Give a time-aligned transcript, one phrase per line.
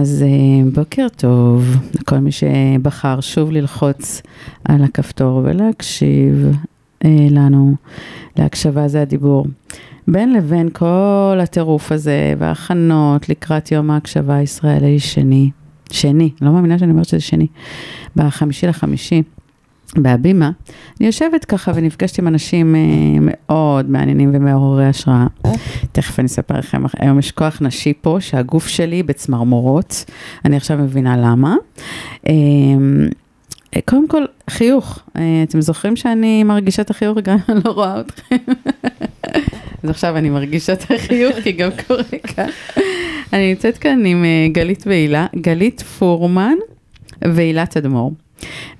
[0.00, 4.22] אז אה, בוקר טוב לכל מי שבחר שוב ללחוץ
[4.64, 6.56] על הכפתור ולהקשיב
[7.04, 7.74] אה, לנו.
[8.36, 9.46] להקשבה זה הדיבור.
[10.08, 15.50] בין לבין כל הטירוף הזה וההכנות לקראת יום ההקשבה הישראלי שני,
[15.92, 17.46] שני, לא מאמינה שאני אומרת שזה שני,
[18.16, 19.22] בחמישי לחמישי.
[19.96, 20.50] בהבימה,
[21.00, 22.80] אני יושבת ככה ונפגשת עם אנשים אה,
[23.20, 25.26] מאוד מעניינים ומעוררי השראה.
[25.92, 30.04] תכף אני אספר לכם, היום יש כוח נשי פה, שהגוף שלי בצמרמורות,
[30.44, 31.56] אני עכשיו מבינה למה.
[32.28, 32.32] אה,
[33.84, 34.98] קודם כל, חיוך.
[35.16, 38.36] אה, אתם זוכרים שאני מרגישה את החיוך גם אם אני לא רואה אתכם?
[39.82, 42.48] אז עכשיו אני מרגישה את החיוך, כי גם קורה כאן.
[43.32, 46.54] אני נמצאת כאן עם גלית והילה, גלית פורמן
[47.22, 48.12] והילה תדמור.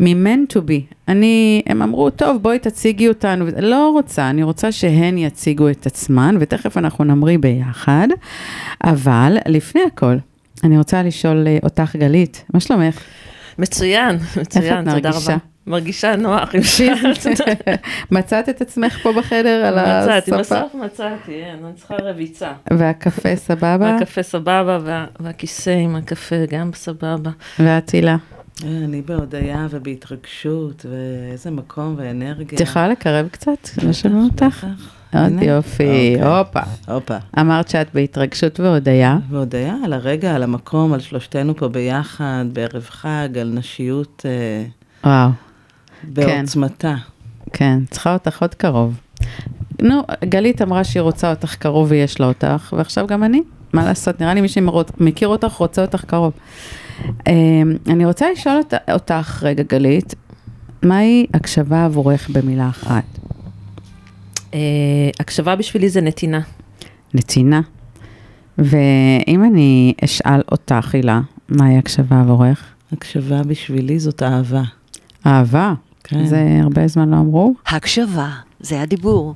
[0.00, 0.94] מ-men to be.
[1.08, 3.46] אני, הם אמרו, טוב, בואי תציגי אותנו.
[3.60, 8.08] לא רוצה, אני רוצה שהן יציגו את עצמן, ותכף אנחנו נמריא ביחד.
[8.84, 10.16] אבל לפני הכל,
[10.64, 13.00] אני רוצה לשאול אה, אותך, גלית, מה שלומך?
[13.58, 15.36] מצוין, מצוין, תודה רבה.
[15.66, 17.40] מרגישה נוח עם פיזית.
[18.10, 20.16] מצאת את עצמך פה בחדר על הספה?
[20.16, 22.52] מצאתי, בסוף מצאתי, אני צריכה רביצה.
[22.72, 23.78] והקפה סבבה?
[23.80, 24.78] והקפה סבבה,
[25.20, 27.30] והכיסא עם הקפה גם סבבה.
[27.58, 28.16] ואת הילה?
[28.64, 32.56] אני בהודיה ובהתרגשות, ואיזה מקום ואנרגיה.
[32.56, 33.68] את יכולה לקרב קצת?
[33.82, 34.66] לא שומעים אותך?
[35.14, 36.38] עוד יופי, אוקיי.
[36.38, 36.60] הופה.
[36.88, 37.16] הופה.
[37.40, 39.18] אמרת שאת בהתרגשות והודיה.
[39.30, 44.26] והודיה על הרגע, על המקום, על שלושתנו פה ביחד, בערב חג, על נשיות.
[44.26, 44.64] אה,
[45.04, 45.30] וואו.
[46.04, 46.94] בעוצמתה.
[47.52, 49.00] כן, צריכה אותך עוד קרוב.
[49.82, 53.42] נו, גלית אמרה שהיא רוצה אותך קרוב ויש לה אותך, ועכשיו גם אני.
[53.72, 56.32] מה לעשות, נראה לי מי שמכיר אותך רוצה אותך קרוב.
[57.26, 58.60] אמ, אני רוצה לשאול
[58.92, 60.14] אותך רגע, גלית,
[60.82, 63.04] מהי הקשבה עבורך במילה אחת?
[64.54, 64.58] אה,
[65.20, 66.40] הקשבה בשבילי זה נתינה.
[67.14, 67.60] נתינה.
[68.58, 72.64] ואם אני אשאל אותך, הילה, מהי הקשבה עבורך?
[72.92, 74.62] הקשבה בשבילי זאת אהבה.
[75.26, 75.74] אהבה?
[76.04, 76.26] כן.
[76.26, 77.54] זה הרבה זמן לא אמרו?
[77.66, 79.34] הקשבה, זה הדיבור.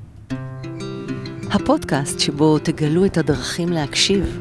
[1.51, 4.39] הפודקאסט שבו תגלו את הדרכים להקשיב.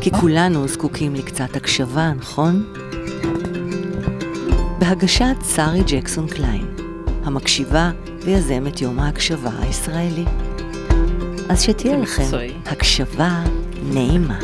[0.00, 2.72] כי כולנו זקוקים לקצת הקשבה, נכון?
[4.78, 6.66] בהגשת שרי ג'קסון קליין,
[7.24, 7.90] המקשיבה
[8.24, 10.24] ויזמת יום ההקשבה הישראלי.
[11.48, 12.28] אז שתהיה לכם
[12.66, 13.44] הקשבה
[13.82, 14.38] נעימה.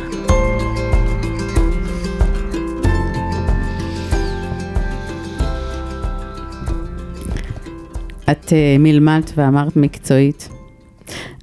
[8.30, 10.59] את uh, מלמלת ואמרת מקצועית.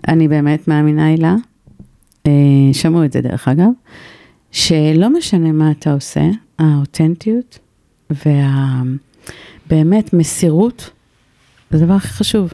[0.08, 1.36] אני באמת מאמינה, הילה,
[2.24, 2.30] uh,
[2.74, 3.70] שמעו את זה דרך אגב,
[4.52, 6.24] שלא משנה מה אתה עושה,
[6.60, 7.60] האותנטיות
[9.70, 10.90] והבאמת מסירות,
[11.72, 12.54] זה הדבר הכי חשוב.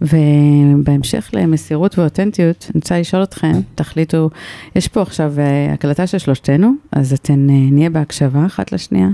[0.00, 4.30] ובהמשך למסירות ואותנטיות, אני רוצה לשאול אתכם, תחליטו,
[4.76, 9.08] יש פה עכשיו אה, הקלטה של שלושתנו, אז אתן אה, נהיה בהקשבה אחת לשנייה,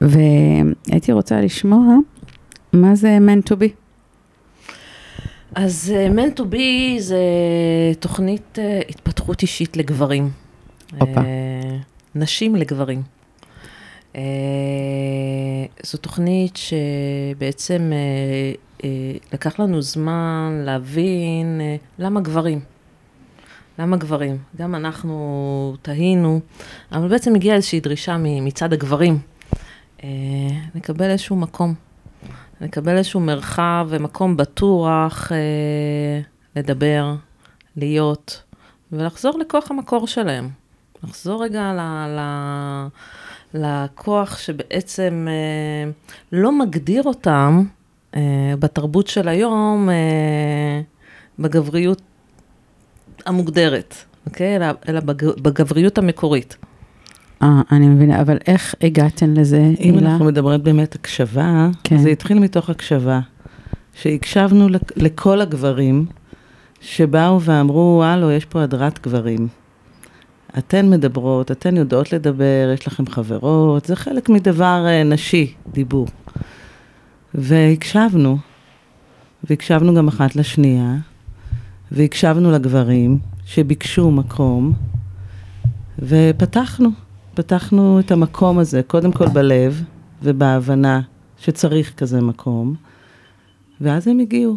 [0.00, 1.96] והייתי רוצה לשמוע
[2.72, 3.87] מה זה man to be.
[5.54, 7.22] אז uh, man to be זה
[8.00, 10.30] תוכנית uh, התפתחות אישית לגברים.
[10.98, 11.20] הופה.
[11.20, 11.24] Uh,
[12.14, 13.02] נשים לגברים.
[14.12, 14.16] Uh,
[15.82, 18.84] זו תוכנית שבעצם uh, uh,
[19.32, 22.60] לקח לנו זמן להבין uh, למה גברים.
[23.78, 24.38] למה גברים?
[24.56, 26.40] גם אנחנו תהינו,
[26.92, 29.18] אבל בעצם הגיעה איזושהי דרישה מצד הגברים.
[30.74, 31.87] לקבל איזשהו מקום.
[32.60, 36.20] לקבל איזשהו מרחב ומקום בטוח אה,
[36.56, 37.14] לדבר,
[37.76, 38.42] להיות,
[38.92, 40.48] ולחזור לכוח המקור שלהם.
[41.04, 41.80] לחזור רגע ל,
[42.18, 42.20] ל,
[43.54, 45.90] לכוח שבעצם אה,
[46.32, 47.62] לא מגדיר אותם
[48.16, 50.80] אה, בתרבות של היום, אה,
[51.38, 52.02] בגבריות
[53.26, 53.94] המוגדרת,
[54.26, 54.56] אוקיי?
[54.56, 56.56] אלא, אלא בג, בגבריות המקורית.
[57.42, 60.12] אה, אני מבינה, אבל איך הגעתן לזה, אם הילה?
[60.12, 61.98] אנחנו מדברות באמת הקשבה, כן.
[61.98, 63.20] זה התחיל מתוך הקשבה.
[63.94, 66.06] שהקשבנו לכל הגברים
[66.80, 69.48] שבאו ואמרו, הלו, יש פה הדרת גברים.
[70.58, 76.06] אתן מדברות, אתן יודעות לדבר, יש לכם חברות, זה חלק מדבר uh, נשי, דיבור.
[77.34, 78.38] והקשבנו,
[79.44, 80.94] והקשבנו גם אחת לשנייה,
[81.92, 84.72] והקשבנו לגברים שביקשו מקום,
[85.98, 86.88] ופתחנו.
[87.38, 89.82] פתחנו את המקום הזה, קודם כל בלב
[90.22, 91.00] ובהבנה
[91.38, 92.74] שצריך כזה מקום,
[93.80, 94.56] ואז הם הגיעו.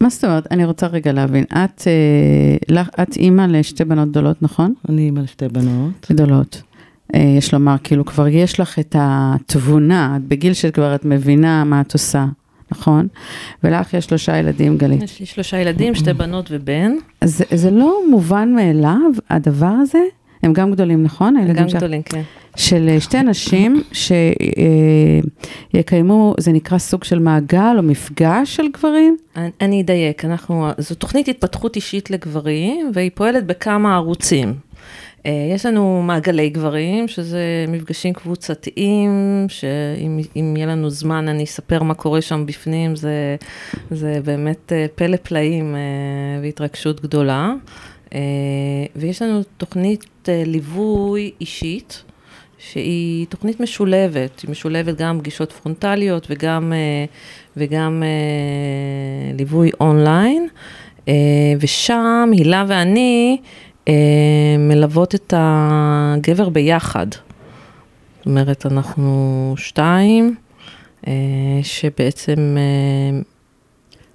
[0.00, 0.46] מה זאת אומרת?
[0.50, 1.44] אני רוצה רגע להבין.
[1.44, 1.82] את,
[2.76, 4.74] אה, את אימא לשתי בנות גדולות, נכון?
[4.88, 6.06] אני אימא לשתי בנות.
[6.10, 6.62] גדולות.
[7.14, 11.80] אה, יש לומר, כאילו כבר יש לך את התבונה, את בגיל שכבר את מבינה מה
[11.80, 12.26] את עושה,
[12.72, 13.08] נכון?
[13.64, 15.02] ולך יש שלושה ילדים, גלית.
[15.02, 16.92] יש לי שלושה ילדים, שתי בנות ובן.
[17.24, 20.00] זה, זה לא מובן מאליו, הדבר הזה?
[20.42, 21.36] הם גם גדולים, נכון?
[21.36, 22.22] הם גם גדולים, כן.
[22.56, 23.82] של אה, שתי נשים
[25.72, 29.16] שיקיימו, זה נקרא סוג של מעגל או מפגש של גברים?
[29.36, 34.54] אני, אני אדייק, אנחנו, זו תוכנית התפתחות אישית לגברים, והיא פועלת בכמה ערוצים.
[35.26, 41.94] אה, יש לנו מעגלי גברים, שזה מפגשים קבוצתיים, שאם יהיה לנו זמן אני אספר מה
[41.94, 43.36] קורה שם בפנים, זה,
[43.90, 45.76] זה באמת אה, פלא פלאים
[46.42, 47.52] והתרגשות גדולה.
[48.96, 52.02] ויש לנו תוכנית ליווי אישית.
[52.58, 57.04] שהיא תוכנית משולבת, היא משולבת גם פגישות פרונטליות וגם, אה,
[57.56, 60.48] וגם אה, ליווי אונליין,
[61.08, 61.14] אה,
[61.60, 63.38] ושם הילה ואני
[64.58, 67.06] מלוות את הגבר ביחד.
[67.12, 70.34] זאת אומרת, אנחנו שתיים,
[71.62, 72.56] שבעצם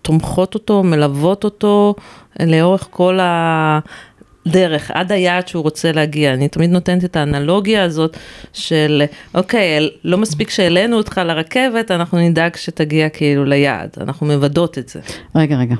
[0.01, 1.95] תומכות אותו, מלוות אותו
[2.39, 3.79] לאורך כל ה...
[4.47, 6.33] דרך, עד היעד שהוא רוצה להגיע.
[6.33, 8.17] אני תמיד נותנת את האנלוגיה הזאת
[8.53, 9.03] של,
[9.35, 14.99] אוקיי, לא מספיק שהעלינו אותך לרכבת, אנחנו נדאג שתגיע כאילו ליעד, אנחנו מוודאות את זה.
[15.35, 15.75] רגע, רגע.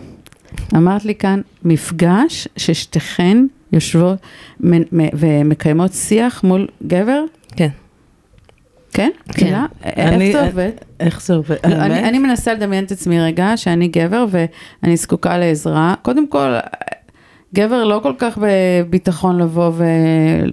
[0.74, 3.38] אמרת לי כאן, מפגש ששתיכן
[3.72, 4.18] יושבות
[5.14, 7.24] ומקיימות שיח מול גבר?
[7.56, 7.70] כן.
[8.94, 9.10] כן?
[9.34, 9.60] כן.
[9.84, 10.72] איך זה עובד?
[11.00, 11.56] איך זה עובד?
[11.68, 15.94] לא, אני מנסה לדמיין את עצמי רגע, שאני גבר ואני זקוקה לעזרה.
[16.02, 16.54] קודם כל,
[17.56, 19.72] גבר לא כל כך בביטחון לבוא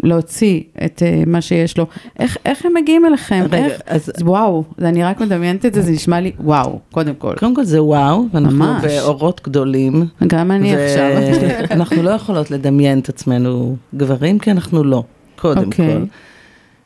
[0.03, 1.87] ולהוציא את אה, מה שיש לו.
[2.19, 3.45] איך, איך הם מגיעים אליכם?
[3.51, 3.81] רגע, איך?
[3.87, 7.35] אז וואו, אני רק מדמיינת את זה, זה נשמע לי וואו, קודם כל.
[7.39, 8.85] קודם כל זה וואו, ואנחנו ממש.
[8.85, 10.07] באורות גדולים.
[10.27, 10.85] גם אני ו...
[10.85, 11.11] עכשיו.
[11.77, 15.05] אנחנו לא יכולות לדמיין את עצמנו גברים, כי אנחנו לא,
[15.37, 15.67] קודם okay.
[15.67, 15.99] אוקיי.
[15.99, 16.05] כל.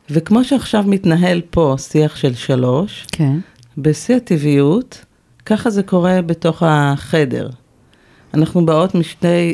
[0.09, 3.37] וכמו שעכשיו מתנהל פה שיח של שלוש, כן.
[3.77, 5.05] בשיא הטבעיות,
[5.45, 7.49] ככה זה קורה בתוך החדר.
[8.33, 9.53] אנחנו באות משתי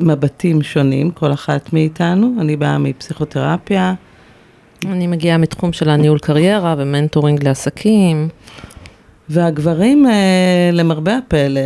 [0.00, 2.34] מבטים שונים, כל אחת מאיתנו.
[2.40, 3.94] אני באה מפסיכותרפיה.
[4.86, 8.28] אני מגיעה מתחום של הניהול קריירה ו mentoring לעסקים.
[9.28, 11.60] והגברים, אה, למרבה הפלא,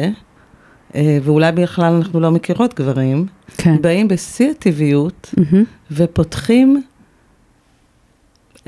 [0.95, 3.27] אה, ואולי בכלל אנחנו לא מכירות גברים,
[3.57, 3.83] כן.
[3.83, 5.57] באים בשיא הטבעיות mm-hmm.
[5.91, 6.83] ופותחים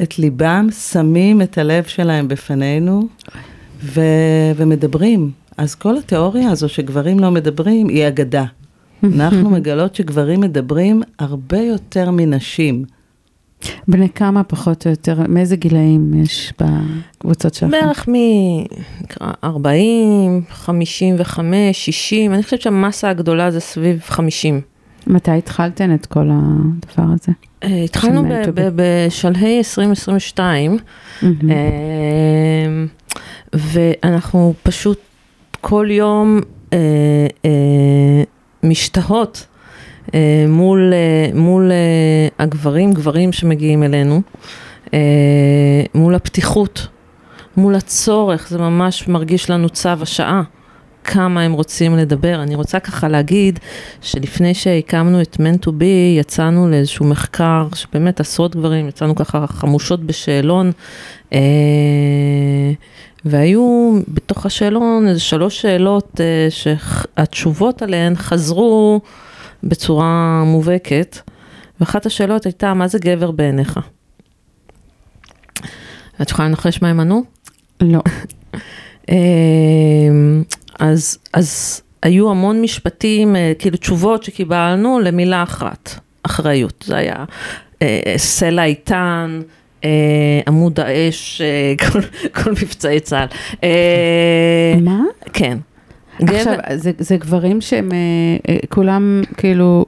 [0.02, 3.08] את ליבם, שמים את הלב שלהם בפנינו
[3.82, 5.30] ו- ומדברים.
[5.56, 8.44] אז כל התיאוריה הזו שגברים לא מדברים היא אגדה.
[9.04, 12.84] אנחנו מגלות שגברים מדברים הרבה יותר מנשים.
[13.88, 17.70] בני כמה פחות או יותר, מאיזה גילאים יש בקבוצות שלכם?
[17.70, 19.24] בערך מ-40,
[20.50, 24.60] 55, 60, אני חושבת שהמסה הגדולה זה סביב 50.
[25.06, 27.32] מתי התחלתן את כל הדבר הזה?
[27.62, 28.22] אה, התחלנו
[28.74, 30.78] בשלהי 2022,
[31.22, 31.28] אה,
[33.52, 34.98] ואנחנו פשוט
[35.60, 36.40] כל יום
[36.72, 36.78] אה,
[38.64, 39.46] משתהות
[40.14, 44.22] אה, מול, אה, מול אה, הגברים, גברים שמגיעים אלינו,
[44.94, 44.98] אה,
[45.94, 46.86] מול הפתיחות,
[47.56, 50.42] מול הצורך, זה ממש מרגיש לנו צו השעה.
[51.04, 52.42] כמה הם רוצים לדבר.
[52.42, 53.58] אני רוצה ככה להגיד
[54.00, 60.00] שלפני שהקמנו את Man to be, יצאנו לאיזשהו מחקר שבאמת עשרות גברים, יצאנו ככה חמושות
[60.00, 60.72] בשאלון,
[61.32, 61.38] אה,
[63.24, 69.00] והיו בתוך השאלון איזה שלוש שאלות אה, שהתשובות עליהן חזרו
[69.62, 71.18] בצורה מובהקת,
[71.80, 73.80] ואחת השאלות הייתה, מה זה גבר בעיניך?
[76.22, 77.22] את יכולה לנחש מה הם ענו?
[77.80, 78.00] לא.
[79.10, 79.14] אה,
[80.78, 86.84] אז, אז היו המון משפטים, אה, כאילו תשובות שקיבלנו למילה אחת, אחריות.
[86.86, 87.24] זה היה
[88.16, 89.48] סלע איתן, אה,
[90.46, 92.00] עמוד האש, אה, כל,
[92.42, 93.26] כל מבצעי צה"ל.
[93.64, 95.00] אה, מה?
[95.32, 95.58] כן.
[96.20, 97.88] עכשיו, זה, זה גברים שהם
[98.68, 99.84] כולם כאילו...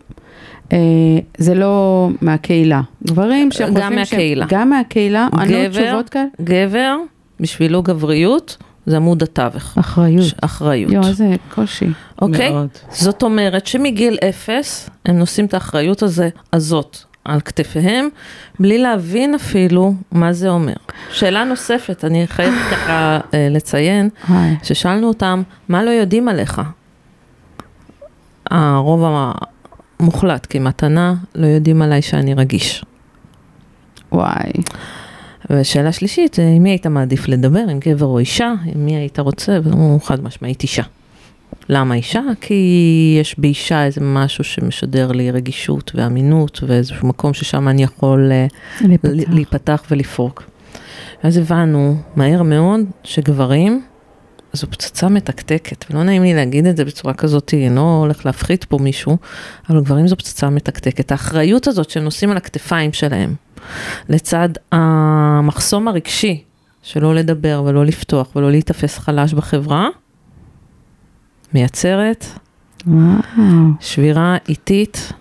[1.38, 2.80] זה לא מהקהילה.
[3.06, 4.46] גברים שחושבים גם מהקהילה.
[4.48, 6.24] גם מהקהילה, ענו תשובות כאלה?
[6.42, 6.96] גבר,
[7.40, 9.78] בשבילו גבריות, זה עמוד התווך.
[9.78, 10.32] אחריות.
[10.40, 10.92] אחריות.
[10.92, 11.86] יואו, איזה קושי.
[12.22, 12.50] אוקיי?
[12.50, 12.68] מאוד.
[12.90, 18.08] זאת אומרת שמגיל אפס, הם נושאים את האחריות הזה, הזאת על כתפיהם,
[18.60, 20.74] בלי להבין אפילו מה זה אומר.
[21.12, 24.08] שאלה נוספת, אני חייבת ככה אה, לציין,
[24.62, 26.60] ששאלנו אותם, מה לא יודעים עליך?
[28.50, 29.04] הרוב
[30.00, 32.84] המוחלט, כמתנה, לא יודעים עליי שאני רגיש.
[34.12, 34.52] וואי.
[35.50, 38.52] ושאלה שלישית, עם מי היית מעדיף לדבר, עם גבר או אישה?
[38.64, 39.58] עם מי היית רוצה?
[39.62, 40.82] והוא חד משמעית אישה.
[41.68, 42.22] למה אישה?
[42.40, 48.46] כי יש באישה איזה משהו שמשדר לי רגישות ואמינות ואיזשהו מקום ששם אני יכול אה,
[48.80, 50.42] להיפתח, להיפתח ולפרוק.
[51.22, 53.82] אז הבנו מהר מאוד שגברים
[54.52, 58.64] זו פצצה מתקתקת, ולא נעים לי להגיד את זה בצורה כזאת, אני לא הולך להפחית
[58.64, 59.16] פה מישהו,
[59.70, 61.12] אבל גברים זו פצצה מתקתקת.
[61.12, 63.34] האחריות הזאת שהם נושאים על הכתפיים שלהם,
[64.08, 66.42] לצד המחסום הרגשי,
[66.82, 69.88] שלא לדבר ולא לפתוח ולא להיתפס חלש בחברה,
[71.54, 72.24] מייצרת
[72.86, 73.12] וואו.
[73.80, 75.12] שבירה איטית.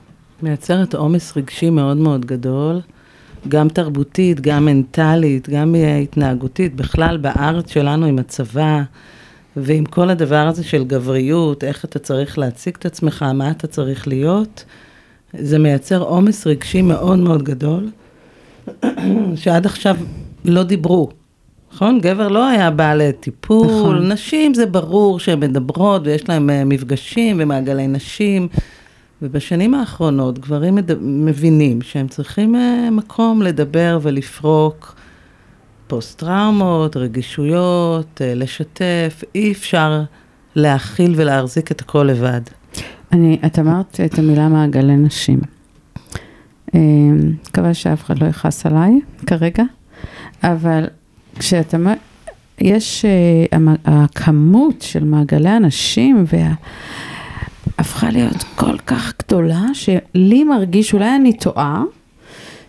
[0.41, 2.82] מייצרת עומס רגשי מאוד מאוד גדול,
[3.48, 8.82] גם תרבותית, גם מנטלית, גם התנהגותית, בכלל בארץ שלנו עם הצבא
[9.55, 14.08] ועם כל הדבר הזה של גבריות, איך אתה צריך להציג את עצמך, מה אתה צריך
[14.08, 14.65] להיות,
[15.34, 17.89] זה מייצר עומס רגשי מאוד מאוד גדול,
[19.36, 19.98] שעד עכשיו
[20.46, 21.10] לא דיברו.
[21.75, 22.00] נכון?
[22.00, 24.12] גבר לא היה בא לטיפול, נכון.
[24.12, 28.48] נשים זה ברור שהן מדברות ויש להן אה, מפגשים ומעגלי נשים.
[29.22, 30.91] ובשנים האחרונות גברים מד...
[31.01, 34.96] מבינים שהם צריכים uh, מקום לדבר ולפרוק
[35.88, 40.03] פוסט-טראומות, רגישויות, uh, לשתף, אי אפשר
[40.55, 42.41] להכיל ולהחזיק את הכל לבד.
[43.12, 45.39] אני, את אמרת את המילה מעגלי נשים.
[46.75, 46.79] אה,
[47.50, 49.63] מקווה שאף אחד לא יכעס עליי כרגע,
[50.44, 50.86] אבל
[51.39, 51.77] כשאתה
[52.62, 56.54] יש, אה, הכמות של מעגלי הנשים וה...
[57.77, 61.84] הפכה להיות כל כך גדולה, שלי מרגיש, אולי אני טועה,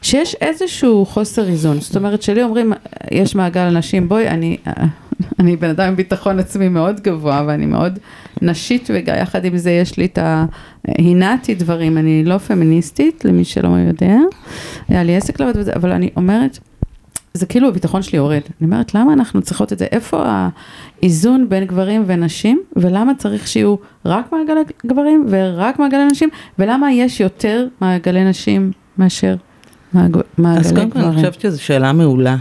[0.03, 1.81] שיש איזשהו חוסר איזון.
[1.81, 2.73] זאת אומרת, שלי אומרים,
[3.11, 4.57] יש מעגל נשים, בואי, אני,
[5.39, 7.99] אני בן אדם עם ביטחון עצמי מאוד גבוה, ואני מאוד
[8.43, 10.45] נשית, ויחד עם זה יש לי את ה...
[10.89, 14.17] הנעתי דברים, אני לא פמיניסטית, למי שלא יודע,
[14.89, 16.59] היה לי עסק לעבוד בזה, אבל אני אומרת,
[17.37, 18.41] זה כאילו הביטחון שלי יורד.
[18.61, 19.87] אני אומרת, למה אנחנו צריכות את זה?
[19.93, 20.25] איפה
[21.03, 26.29] האיזון בין גברים ונשים, ולמה צריך שיהיו רק מעגלי גברים ורק מעגלי נשים,
[26.59, 29.37] ולמה יש יותר מעגלי נשים מאשר
[29.93, 30.17] מעג...
[30.39, 30.91] מעגלי אז גברים?
[30.91, 32.37] קודם כל אני חושבת שזו שאלה מעולה.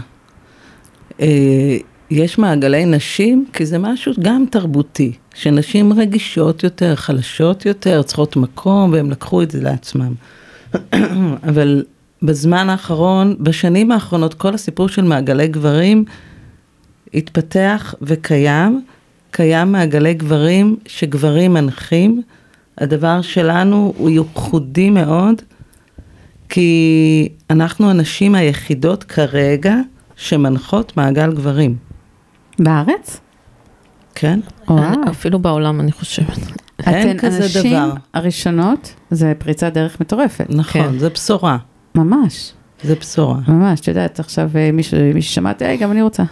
[1.20, 1.76] אה,
[2.10, 8.92] יש מעגלי נשים, כי זה משהו גם תרבותי, שנשים רגישות יותר, חלשות יותר, צריכות מקום,
[8.92, 10.12] והם לקחו את זה לעצמם.
[11.48, 11.84] אבל
[12.22, 16.04] בזמן האחרון, בשנים האחרונות, כל הסיפור של מעגלי גברים
[17.14, 18.84] התפתח וקיים.
[19.30, 22.22] קיים מעגלי גברים שגברים מנחים.
[22.78, 25.42] הדבר שלנו הוא ייחודי מאוד,
[26.48, 29.74] כי אנחנו הנשים היחידות כרגע
[30.16, 31.76] שמנחות מעגל גברים.
[32.58, 33.20] בארץ?
[34.14, 34.40] כן?
[34.68, 35.10] וואו.
[35.10, 36.38] אפילו בעולם, אני חושבת.
[36.86, 37.92] אין אתן כזה הנשים דבר.
[38.14, 40.46] הראשונות, זה פריצת דרך מטורפת.
[40.48, 40.98] נכון, כן.
[40.98, 41.58] זה בשורה.
[41.96, 43.38] ממש, זה בשורה.
[43.48, 46.22] ממש, את יודעת, עכשיו אה, מישהו, מישהו שמעתי, היי, גם אני רוצה.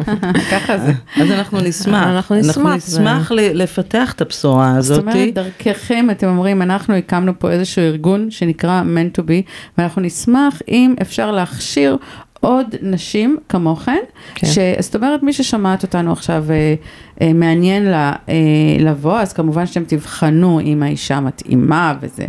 [0.52, 0.92] ככה זה.
[1.16, 2.06] אז אנחנו נשמח.
[2.06, 5.14] אנחנו נשמח, אנחנו נשמח לפתח את הבשורה זאת הזאת.
[5.14, 10.62] אומרת, דרככם אתם אומרים, אנחנו הקמנו פה איזשהו ארגון שנקרא meant to be, ואנחנו נשמח
[10.68, 11.96] אם אפשר להכשיר
[12.40, 14.00] עוד נשים כמוכן,
[14.34, 14.46] כן.
[14.46, 14.58] ש...
[14.80, 16.74] זאת אומרת, מי ששמעת אותנו עכשיו אה,
[17.20, 18.34] אה, מעניין לה, אה,
[18.78, 22.26] לבוא, אז כמובן שאתם תבחנו אם האישה מתאימה, וזה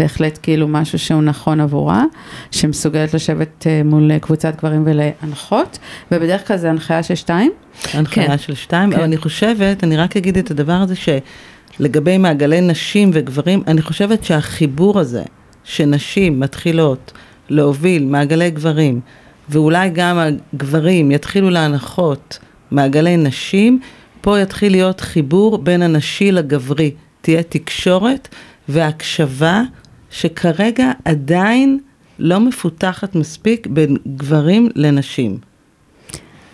[0.00, 2.04] בהחלט כאילו משהו שהוא נכון עבורה,
[2.50, 5.78] שמסוגלת לשבת אה, מול קבוצת גברים ולהנחות,
[6.12, 7.52] ובדרך כלל זה הנחיה של שתיים.
[7.94, 8.38] הנחיה כן.
[8.38, 8.96] של שתיים, כן.
[8.96, 14.24] אבל אני חושבת, אני רק אגיד את הדבר הזה שלגבי מעגלי נשים וגברים, אני חושבת
[14.24, 15.22] שהחיבור הזה,
[15.64, 17.12] שנשים מתחילות
[17.48, 19.00] להוביל מעגלי גברים,
[19.48, 22.38] ואולי גם הגברים יתחילו להנחות
[22.70, 23.80] מעגלי נשים,
[24.20, 26.90] פה יתחיל להיות חיבור בין הנשי לגברי.
[27.20, 28.28] תהיה תקשורת
[28.68, 29.62] והקשבה
[30.10, 31.78] שכרגע עדיין
[32.18, 35.38] לא מפותחת מספיק בין גברים לנשים.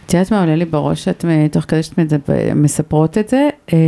[0.07, 1.99] את יודעת מה עולה לי בראש, שאת, מ- תוך כדי שאת
[2.55, 3.79] מספרות את זה, אה,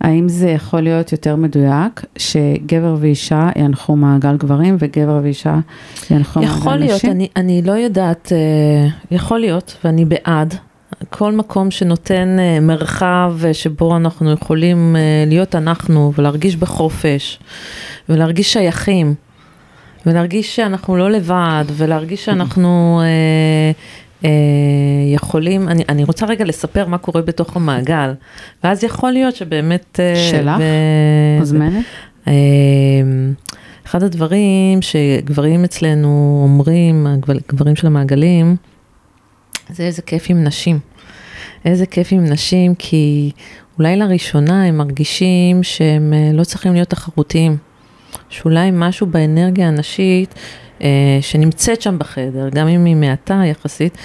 [0.00, 5.58] האם זה יכול להיות יותר מדויק, שגבר ואישה ינחו מעגל גברים, וגבר ואישה
[6.10, 6.62] ינחו מעגל נשים?
[6.62, 10.54] יכול להיות, אני, אני לא יודעת, אה, יכול להיות, ואני בעד.
[11.10, 17.38] כל מקום שנותן אה, מרחב אה, שבו אנחנו יכולים אה, להיות אנחנו ולהרגיש בחופש
[18.08, 19.14] ולהרגיש שייכים
[20.06, 23.70] ולהרגיש שאנחנו לא לבד ולהרגיש שאנחנו אה,
[24.24, 24.30] אה,
[25.14, 28.12] יכולים, אני, אני רוצה רגע לספר מה קורה בתוך המעגל
[28.64, 30.00] ואז יכול להיות שבאמת...
[30.02, 30.62] אה, שלך?
[31.38, 31.84] מוזמנת?
[32.28, 32.32] אה,
[33.86, 38.56] אחד הדברים שגברים אצלנו אומרים, הגבר- גברים של המעגלים,
[39.72, 40.78] זה איזה כיף עם נשים.
[41.64, 43.30] איזה כיף עם נשים, כי
[43.78, 47.56] אולי לראשונה הם מרגישים שהם אה, לא צריכים להיות תחרותיים.
[48.28, 50.34] שאולי משהו באנרגיה הנשית
[50.82, 53.98] אה, שנמצאת שם בחדר, גם אם היא מעטה יחסית,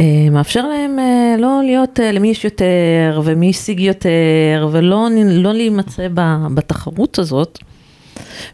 [0.00, 5.52] אה, מאפשר להם אה, לא להיות אה, למי יש יותר ומי השיג יותר, ולא לא
[5.52, 6.08] להימצא
[6.54, 7.58] בתחרות הזאת.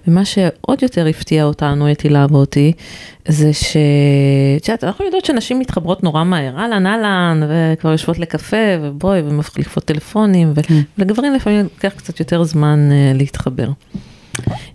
[0.08, 2.72] ומה שעוד יותר הפתיע אותנו, את הילה ואותי,
[3.28, 3.76] זה ש...
[4.56, 9.84] את יודעת, אנחנו יודעות שנשים מתחברות נורא מהר, אהלן, אהלן, וכבר יושבות לקפה, ובואי, ומחליפות
[9.84, 10.54] טלפונים.
[10.62, 10.74] כן.
[10.98, 13.68] ולגברים לפעמים לוקח קצת יותר זמן uh, להתחבר.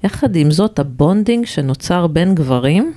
[0.04, 2.94] יחד עם זאת, ה bonding שנוצר בין גברים,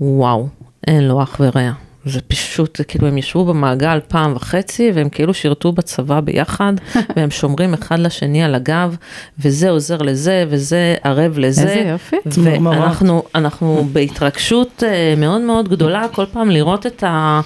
[0.00, 0.48] וואו,
[0.86, 1.72] אין לו אח ורע.
[2.08, 6.72] זה פשוט, זה כאילו הם ישבו במעגל פעם וחצי, והם כאילו שירתו בצבא ביחד,
[7.16, 8.96] והם שומרים אחד לשני על הגב,
[9.38, 11.62] וזה עוזר לזה, וזה ערב לזה.
[11.62, 12.16] איזה יופי.
[12.64, 17.40] ואנחנו אנחנו בהתרגשות אה, מאוד מאוד גדולה, כל פעם לראות את ה...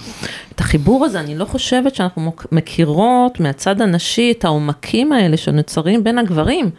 [0.54, 6.19] את החיבור הזה, אני לא חושבת שאנחנו מכירות מהצד הנשי את העומקים האלה שנוצרים בין
[6.19, 6.71] הגברים.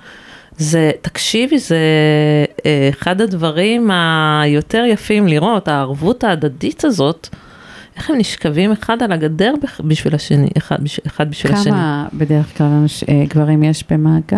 [0.58, 1.78] זה, תקשיבי, זה
[2.66, 7.30] אה, אחד הדברים היותר יפים לראות, הערבות ההדדית הזאת.
[7.98, 11.74] איך הם נשכבים אחד על הגדר בשביל השני, אחד, אחד בשביל כמה השני.
[11.74, 14.38] כמה בדרך כלל אה, גברים יש במעגל?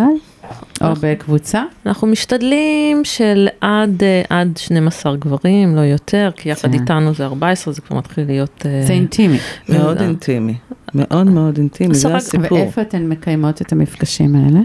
[0.80, 1.62] או בקבוצה?
[1.86, 6.80] אנחנו משתדלים של עד, אה, עד 12 גברים, לא יותר, כי יחד כן.
[6.80, 8.66] איתנו זה 14, זה כבר מתחיל להיות...
[8.66, 9.38] אה, זה אינטימי.
[9.68, 10.54] מאוד אינטימי,
[10.94, 12.58] מאוד מאוד אינטימי, זה הסיפור.
[12.58, 14.60] ואיפה אתן מקיימות את המפגשים האלה?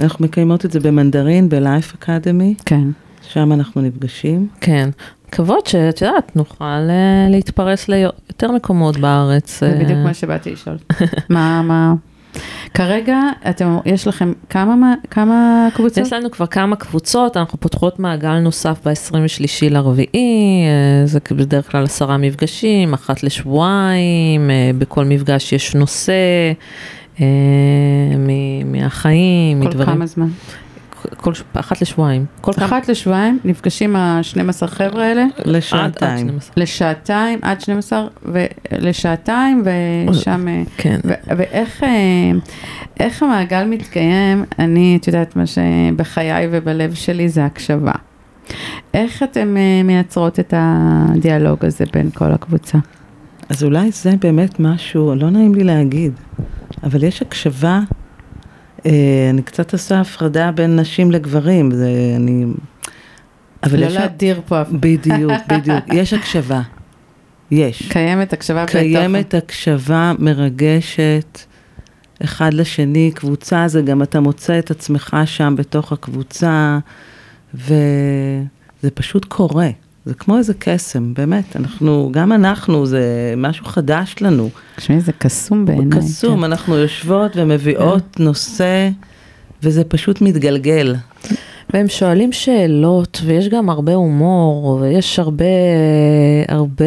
[0.00, 2.54] אנחנו מקיימות את זה במנדרין, בלייף אקדמי.
[2.66, 2.88] כן.
[3.28, 4.48] שם אנחנו נפגשים.
[4.60, 4.90] כן.
[5.34, 9.60] מקוות שאת יודעת, נוכל uh, להתפרס ליותר מקומות בארץ.
[9.60, 10.76] זה בדיוק מה שבאתי לשאול.
[11.30, 11.94] מה, מה...
[12.74, 16.06] כרגע אתם, יש לכם כמה, כמה קבוצות?
[16.06, 21.84] יש לנו כבר כמה קבוצות, אנחנו פותחות מעגל נוסף ב-23 לרביעי, אה, זה בדרך כלל
[21.84, 26.12] עשרה מפגשים, אחת לשבועיים, אה, בכל מפגש יש נושא
[28.64, 29.86] מהחיים, מדברים.
[29.86, 30.28] כל כמה זמן?
[31.16, 32.26] כל, אחת לשבועיים.
[32.40, 32.80] כל אחת כמה...
[32.88, 35.24] לשבועיים נפגשים ה-12 חבר'ה האלה?
[35.44, 36.28] לשעתיים.
[36.28, 39.62] עד, עד לשעתיים, עד 12, ולשעתיים,
[40.10, 40.46] ושם...
[40.76, 41.00] כן.
[41.04, 41.84] ו, ואיך
[43.00, 47.92] איך המעגל מתקיים, אני, את יודעת, מה שבחיי ובלב שלי זה הקשבה.
[48.94, 52.78] איך אתן אה, מייצרות את הדיאלוג הזה בין כל הקבוצה?
[53.48, 56.12] אז אולי זה באמת משהו, לא נעים לי להגיד,
[56.82, 57.93] אבל יש הקשבה אה,
[59.30, 62.44] אני קצת עושה הפרדה בין נשים לגברים, זה אני...
[63.62, 65.84] אבל לא להדיר פה בדיוק, בדיוק.
[65.92, 66.62] יש הקשבה.
[67.50, 67.88] יש.
[67.88, 71.38] קיימת הקשבה קיימת הקשבה מרגשת,
[72.24, 76.78] אחד לשני, קבוצה זה גם אתה מוצא את עצמך שם בתוך הקבוצה,
[77.54, 79.68] וזה פשוט קורה.
[80.06, 84.50] זה כמו איזה קסם, באמת, אנחנו, גם אנחנו, זה משהו חדש לנו.
[84.76, 86.00] תשמעי, זה קסום בעיניי.
[86.00, 86.44] קסום, כן.
[86.44, 88.22] אנחנו יושבות ומביאות כן.
[88.24, 88.90] נושא,
[89.62, 90.94] וזה פשוט מתגלגל.
[91.74, 95.44] והם שואלים שאלות, ויש גם הרבה הומור, ויש הרבה,
[96.48, 96.84] הרבה,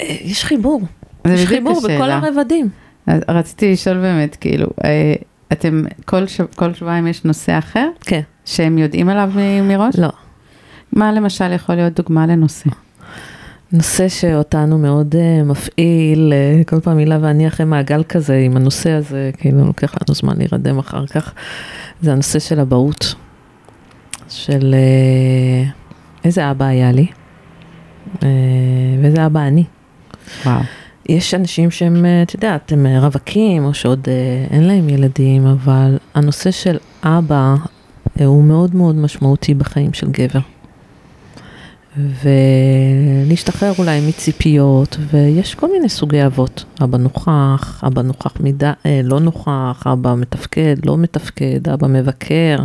[0.00, 0.80] יש חיבור.
[1.28, 1.94] יש חיבור השאלה.
[1.96, 2.68] בכל הרבדים.
[3.28, 5.14] רציתי לשאול באמת, כאילו, אה,
[5.52, 7.88] אתם, כל, שב, כל שבועיים יש נושא אחר?
[8.00, 8.20] כן.
[8.44, 9.30] שהם יודעים עליו
[9.62, 9.98] מראש?
[9.98, 10.08] לא.
[10.96, 12.70] מה למשל יכול להיות דוגמה לנושא?
[13.72, 18.90] נושא שאותנו מאוד uh, מפעיל, uh, כל פעם הילה ואני אחרי מעגל כזה עם הנושא
[18.90, 21.32] הזה, כאילו לוקח לנו זמן להירדם אחר כך,
[22.02, 23.14] זה הנושא של אבהות,
[24.28, 27.06] של uh, איזה אבא היה לי,
[28.14, 28.24] uh,
[29.02, 29.64] ואיזה אבא אני.
[30.46, 30.60] וואו.
[31.08, 36.50] יש אנשים שהם, את יודעת, הם רווקים, או שעוד uh, אין להם ילדים, אבל הנושא
[36.50, 37.54] של אבא
[38.18, 40.40] uh, הוא מאוד מאוד משמעותי בחיים של גבר.
[41.96, 46.64] ולהשתחרר אולי מציפיות, ויש כל מיני סוגי אבות.
[46.84, 52.58] אבא נוכח, אבא נוכח מידה, אה, לא נוכח, אבא מתפקד, לא מתפקד, אבא מבקר.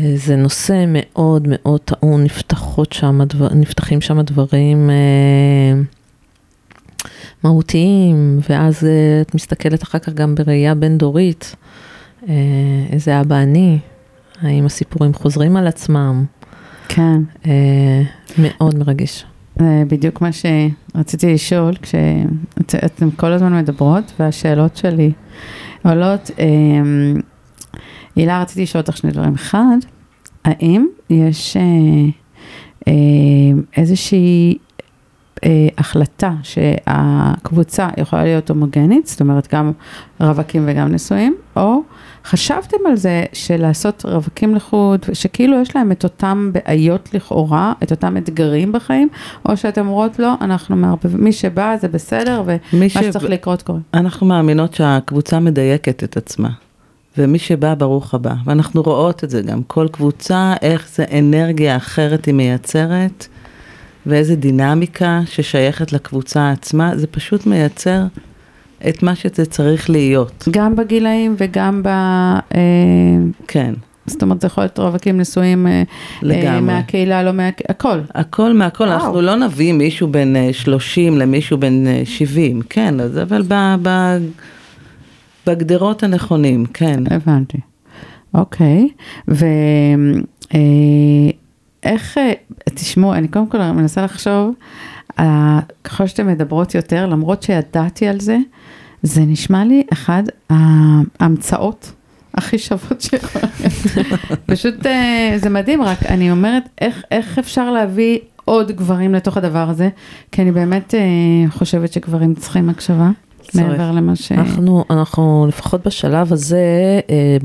[0.00, 5.80] אה, זה נושא מאוד מאוד טעון, נפתחות שם, דבר, נפתחים שם דברים אה,
[7.44, 11.56] מהותיים, ואז אה, את מסתכלת אחר כך גם בראייה בין-דורית,
[12.28, 12.34] אה,
[12.90, 13.78] איזה אבא אני,
[14.40, 16.24] האם הסיפורים חוזרים על עצמם.
[16.94, 17.22] כן.
[17.46, 18.02] אה,
[18.38, 19.24] מאוד מרגש.
[19.60, 25.12] אה, בדיוק מה שרציתי לשאול, כשאתם כל הזמן מדברות והשאלות שלי
[25.84, 26.46] עולות, אה,
[28.16, 29.34] הילה, רציתי לשאול אותך שני דברים.
[29.34, 29.76] אחד,
[30.44, 31.56] האם יש
[33.76, 34.58] איזושהי
[35.78, 39.72] החלטה שהקבוצה יכולה להיות הומוגנית, זאת אומרת גם
[40.20, 41.80] רווקים וגם נשואים, או
[42.24, 48.16] חשבתם על זה שלעשות רווקים לחוד, שכאילו יש להם את אותם בעיות לכאורה, את אותם
[48.16, 49.08] אתגרים בחיים,
[49.48, 52.92] או שאתם אומרות לא, אנחנו מערבבים, מי שבא זה בסדר, ומה ש...
[52.92, 53.78] שצריך לקרות קורה.
[53.94, 56.48] אנחנו מאמינות שהקבוצה מדייקת את עצמה.
[57.18, 58.34] ומי שבא, ברוך הבא.
[58.44, 63.26] ואנחנו רואות את זה גם, כל קבוצה, איך זה אנרגיה אחרת היא מייצרת,
[64.06, 68.02] ואיזה דינמיקה ששייכת לקבוצה עצמה, זה פשוט מייצר
[68.88, 70.48] את מה שזה צריך להיות.
[70.50, 71.88] גם בגילאים וגם ב...
[71.88, 72.60] אה,
[73.48, 73.74] כן.
[74.06, 75.82] זאת אומרת, זה יכול להיות רווקים נשואים אה,
[76.22, 76.60] לגמרי.
[76.60, 77.48] מהקהילה, לא מה...
[77.68, 78.00] הכל.
[78.14, 78.94] הכל מהכל, וואו.
[78.96, 83.88] אנחנו לא נביא מישהו בן 30 למישהו בן 70, כן, אבל ב, ב,
[85.46, 87.02] בגדרות הנכונים, כן.
[87.10, 87.58] הבנתי.
[88.34, 88.88] אוקיי,
[91.84, 92.18] ואיך,
[92.64, 94.54] תשמעו, אני קודם כל מנסה לחשוב,
[95.84, 98.38] ככל שאתן מדברות יותר, למרות שידעתי על זה,
[99.02, 100.22] זה נשמע לי אחד
[101.20, 101.92] ההמצאות
[102.34, 103.50] הכי שוות שיכולות.
[104.46, 109.68] פשוט אה, זה מדהים, רק אני אומרת, איך, איך אפשר להביא עוד גברים לתוך הדבר
[109.68, 109.88] הזה?
[110.32, 113.10] כי אני באמת אה, חושבת שגברים צריכים הקשבה.
[113.54, 114.32] מעבר למה ש...
[114.32, 117.36] אנחנו, אנחנו לפחות בשלב הזה, אה,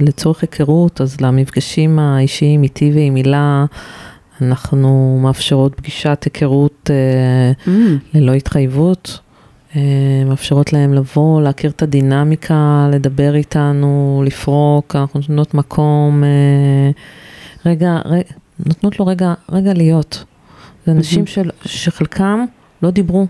[0.00, 3.64] לצורך היכרות, אז למפגשים האישיים איתי ועם הילה,
[4.42, 6.90] אנחנו מאפשרות פגישת היכרות
[7.66, 7.70] mm.
[8.14, 9.18] ללא התחייבות.
[9.76, 16.90] אה, מאפשרות להם לבוא, להכיר את הדינמיקה, לדבר איתנו, לפרוק, אנחנו נותנות מקום, אה,
[17.66, 18.22] רגע, רגע
[18.66, 20.24] נותנות לו רגע, רגע להיות.
[20.86, 22.44] זה אנשים של, שחלקם
[22.82, 23.26] לא דיברו,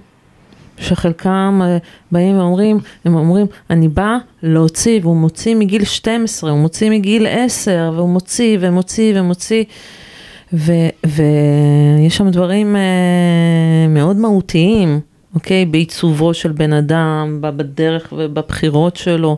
[0.78, 1.78] שחלקם אה,
[2.12, 7.92] באים ואומרים, הם אומרים, אני בא להוציא, והוא מוציא מגיל 12, הוא מוציא מגיל 10,
[7.96, 9.64] והוא מוציא ומוציא ומוציא.
[10.54, 12.76] ויש שם דברים
[13.88, 15.00] מאוד מהותיים.
[15.34, 15.64] אוקיי?
[15.64, 19.36] בעיצובו של בן אדם, בדרך ובבחירות שלו.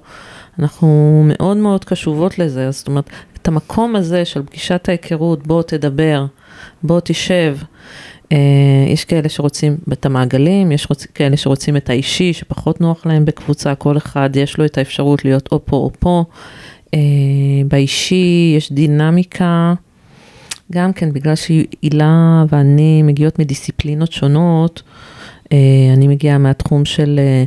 [0.58, 3.10] אנחנו מאוד מאוד קשובות לזה, זאת אומרת,
[3.42, 6.26] את המקום הזה של פגישת ההיכרות, בוא תדבר,
[6.82, 7.56] בוא תשב.
[8.32, 8.38] אה,
[8.88, 13.74] יש כאלה שרוצים את המעגלים, יש רוצ, כאלה שרוצים את האישי, שפחות נוח להם בקבוצה,
[13.74, 16.24] כל אחד יש לו את האפשרות להיות או פה או פה.
[16.94, 17.00] אה,
[17.68, 19.74] באישי יש דינמיקה,
[20.72, 24.82] גם כן בגלל שהילה ואני מגיעות מדיסציפלינות שונות,
[25.52, 25.58] אה,
[25.96, 27.44] אני מגיעה מהתחום של אה,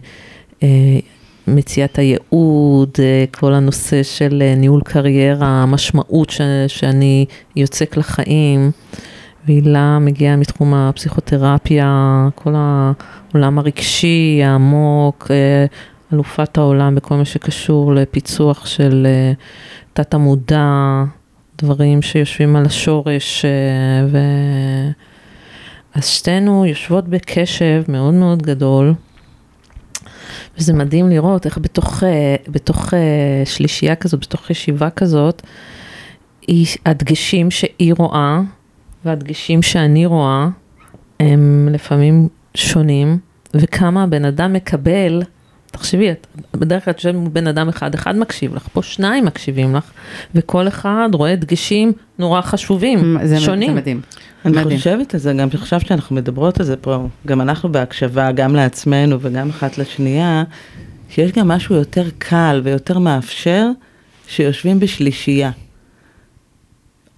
[0.63, 0.99] אה,
[1.47, 2.89] מציאת הייעוד,
[3.32, 8.71] כל הנושא של ניהול קריירה, המשמעות ש, שאני יוצק לחיים.
[9.47, 15.32] והילה מגיעה מתחום הפסיכותרפיה, כל העולם הרגשי העמוק,
[16.13, 19.08] אלופת העולם בכל מה שקשור לפיצוח של
[19.93, 21.03] תת המודע,
[21.60, 23.45] דברים שיושבים על השורש
[24.08, 24.17] ו...
[25.93, 28.93] אז שתינו יושבות בקשב מאוד מאוד גדול,
[30.58, 35.41] וזה מדהים לראות איך בתוך, אה, בתוך אה, שלישייה כזאת, בתוך ישיבה כזאת,
[36.86, 38.39] הדגשים שהיא רואה
[39.06, 40.48] והדגשים שאני רואה
[41.19, 43.19] הם לפעמים שונים,
[43.54, 45.22] וכמה הבן אדם מקבל,
[45.71, 49.25] תחשבי, את בדרך כלל את יושבת מול בן אדם אחד, אחד מקשיב לך, פה שניים
[49.25, 49.91] מקשיבים לך,
[50.36, 53.69] וכל אחד רואה דגשים נורא חשובים, זה שונים.
[53.69, 54.01] זה מדהים.
[54.45, 54.77] אני מדהים.
[54.77, 59.17] חושבת על זה, גם עכשיו שאנחנו מדברות על זה פה, גם אנחנו בהקשבה, גם לעצמנו
[59.21, 60.43] וגם אחת לשנייה,
[61.10, 63.67] שיש גם משהו יותר קל ויותר מאפשר,
[64.27, 65.51] שיושבים בשלישייה.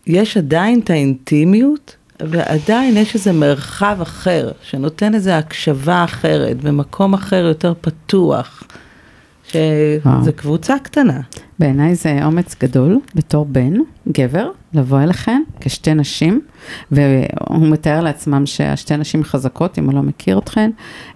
[0.07, 1.95] יש עדיין את האינטימיות,
[2.29, 8.63] ועדיין יש איזה מרחב אחר, שנותן איזו הקשבה אחרת, ומקום אחר יותר פתוח,
[9.47, 11.19] שזה קבוצה קטנה.
[11.59, 13.73] בעיניי זה אומץ גדול בתור בן,
[14.11, 16.41] גבר, לבוא אליכם כשתי נשים,
[16.91, 20.71] והוא מתאר לעצמם שהשתי נשים חזקות, אם הוא לא מכיר אתכן,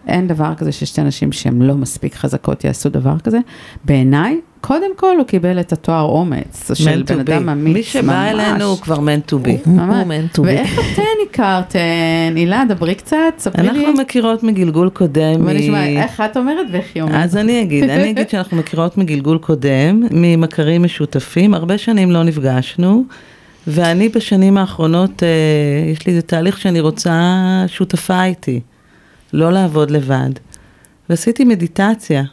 [0.08, 3.40] אין דבר כזה ששתי נשים שהן לא מספיק חזקות יעשו דבר כזה.
[3.86, 7.76] בעיניי, קודם כל הוא קיבל את התואר אומץ של בן אדם אמיץ ממש.
[7.76, 9.70] מי שבא אלינו הוא כבר meant to be.
[10.44, 12.36] ואיך אתן הכרתן?
[12.36, 13.70] הילה, דברי קצת, ספרי לי.
[13.70, 15.44] אנחנו מכירות מגלגול קודם.
[15.44, 17.24] בוא נשמע, איך את אומרת ואיך היא אומרת.
[17.24, 23.04] אז אני אגיד, אני אגיד שאנחנו מכירות מגלגול קודם, ממכרים משותפים, הרבה שנים לא נפגשנו.
[23.68, 25.30] ואני בשנים האחרונות, אה,
[25.92, 27.12] יש לי איזה תהליך שאני רוצה
[27.68, 28.60] שותפה איתי,
[29.34, 30.30] לא לעבוד לבד.
[31.10, 32.24] ועשיתי מדיטציה,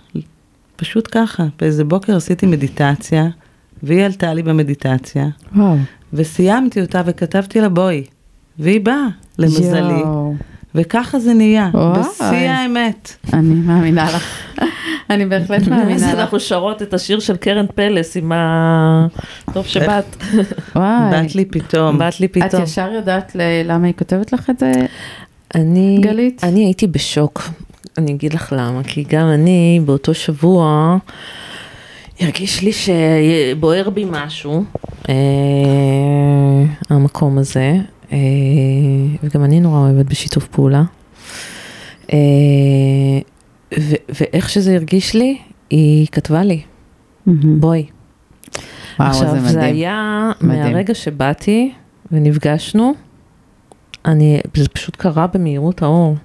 [0.83, 3.27] פשוט ככה, באיזה בוקר עשיתי מדיטציה,
[3.83, 5.77] והיא עלתה לי במדיטציה, וואו.
[6.13, 8.05] וסיימתי אותה וכתבתי לה בואי,
[8.59, 9.07] והיא באה,
[9.39, 9.79] למזלי.
[9.79, 10.35] יואו.
[10.75, 13.17] וככה זה נהיה, בשיא האמת.
[13.33, 14.55] אני מאמינה לך.
[15.11, 16.03] אני בהחלט מאמינה לך.
[16.03, 19.07] אז אנחנו שרות את השיר של קרן פלס עם ה...
[19.53, 20.17] טוב שבאת.
[20.77, 21.11] וואי.
[21.11, 21.99] באת לי פתאום.
[21.99, 22.63] באת לי פתאום.
[22.63, 24.73] את ישר יודעת למה היא כותבת לך את זה,
[25.55, 26.45] אני, גלית?
[26.45, 27.43] אני הייתי בשוק.
[27.99, 30.97] אני אגיד לך למה, כי גם אני באותו שבוע
[32.21, 34.65] הרגיש לי שבוער בי משהו,
[35.09, 35.15] אה,
[36.91, 37.75] המקום הזה,
[38.13, 38.19] אה,
[39.23, 40.83] וגם אני נורא אוהבת בשיתוף פעולה.
[42.13, 42.19] אה,
[44.09, 45.39] ואיך שזה הרגיש לי,
[45.71, 46.63] היא כתבה לי,
[47.27, 47.87] בואי.
[48.99, 49.49] וואו, עכשיו, זה, מדהים.
[49.53, 50.63] זה היה מדהים.
[50.63, 51.73] מהרגע שבאתי
[52.13, 52.93] ונפגשנו,
[54.05, 56.17] אני, זה פשוט קרה במהירות האור.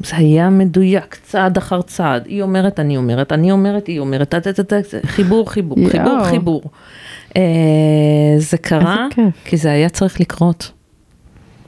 [0.00, 2.26] זה היה מדויק, צעד אחר צעד.
[2.26, 4.34] היא אומרת, אני אומרת, אני אומרת, היא אומרת,
[5.06, 6.62] חיבור, חיבור, חיבור, חיבור.
[8.38, 9.06] זה קרה,
[9.44, 10.72] כי זה היה צריך לקרות.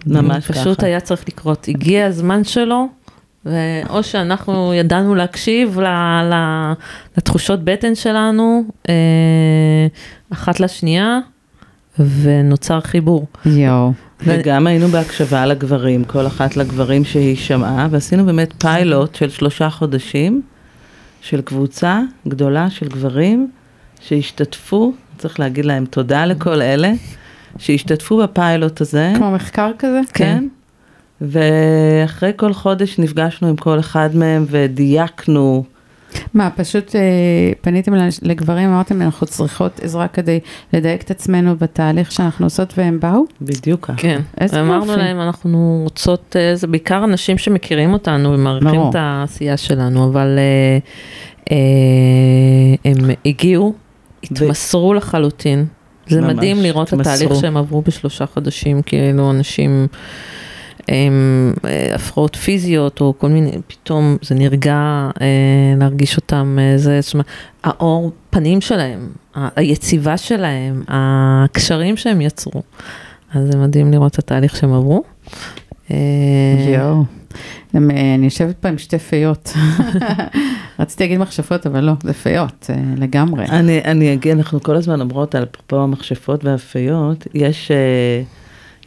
[0.07, 0.53] ממש ככה.
[0.61, 1.69] פשוט היה צריך לקרות.
[1.69, 2.89] הגיע הזמן שלו,
[3.91, 5.79] או שאנחנו ידענו להקשיב
[7.17, 8.65] לתחושות בטן שלנו,
[10.33, 11.19] אחת לשנייה,
[11.99, 13.27] ונוצר חיבור.
[13.47, 13.93] יואו.
[14.25, 20.43] וגם היינו בהקשבה לגברים, כל אחת לגברים שהיא שמעה, ועשינו באמת פיילוט של שלושה חודשים,
[21.21, 23.51] של קבוצה גדולה של גברים
[24.01, 26.93] שהשתתפו, צריך להגיד להם תודה לכל אלה,
[27.59, 29.13] שהשתתפו בפיילוט הזה.
[29.17, 30.01] כמו מחקר כזה?
[30.15, 30.45] כן.
[31.21, 35.65] ואחרי כל חודש נפגשנו עם כל אחד מהם ודייקנו.
[36.35, 37.01] מה, פשוט אה,
[37.61, 37.93] פניתם
[38.23, 40.41] לגברים, אמרתם, אנחנו צריכות עזרה כדי
[40.73, 43.25] לדייק את עצמנו בתהליך שאנחנו עושות, והם באו?
[43.41, 43.97] בדיוק ככה.
[43.97, 44.21] כן,
[44.61, 50.39] אמרנו להם, אנחנו רוצות, אה, זה בעיקר אנשים שמכירים אותנו ומעריכים את העשייה שלנו, אבל
[50.39, 50.79] אה,
[51.51, 51.57] אה,
[52.85, 53.75] הם הגיעו,
[54.23, 55.67] התמסרו לחלוטין.
[56.07, 59.87] זה ממש, מדהים לראות את התהליך שהם עברו בשלושה חודשים, כאילו אנשים...
[60.91, 65.27] עם אה, הפרעות פיזיות או כל מיני, פתאום זה נרגע אה,
[65.79, 67.27] להרגיש אותם, אה, זה, זאת אומרת,
[67.65, 72.63] האור פנים שלהם, היציבה שלהם, הקשרים שהם יצרו.
[73.35, 75.03] אז זה מדהים לראות את התהליך שהם עברו.
[76.75, 77.05] יואו.
[77.75, 79.53] אני יושבת פה עם שתי פיות.
[80.81, 83.45] רציתי להגיד מכשפות, אבל לא, זה פיות, לגמרי.
[83.45, 87.71] אני, אני אגיד, אנחנו כל הזמן אומרות על אפרופו המכשפות והפיות, יש...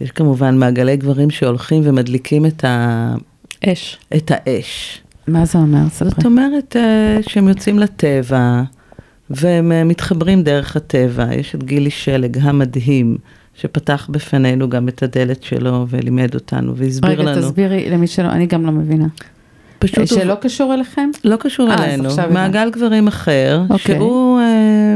[0.02, 3.98] יש כמובן מעגלי גברים שהולכים ומדליקים את האש.
[4.16, 5.02] את האש.
[5.28, 5.90] מה זה אומר?
[5.90, 6.10] ספרי.
[6.10, 8.64] זאת אומרת אה, שהם יוצאים לטבע,
[9.30, 11.36] והם אה, מתחברים דרך הטבע.
[11.36, 13.18] יש את גילי שלג המדהים,
[13.56, 17.32] שפתח בפנינו גם את הדלת שלו ולימד אותנו והסביר רגע, לנו.
[17.32, 19.08] רגע, תסבירי למי שלא, אני גם לא מבינה.
[19.80, 20.40] פשוט שלא הוא...
[20.42, 21.10] קשור אליכם?
[21.24, 23.74] לא קשור 아, אלינו, מעגל גברים אחר, okay.
[23.74, 23.96] אוקיי.
[23.96, 24.40] שהוא...
[24.40, 24.96] אה,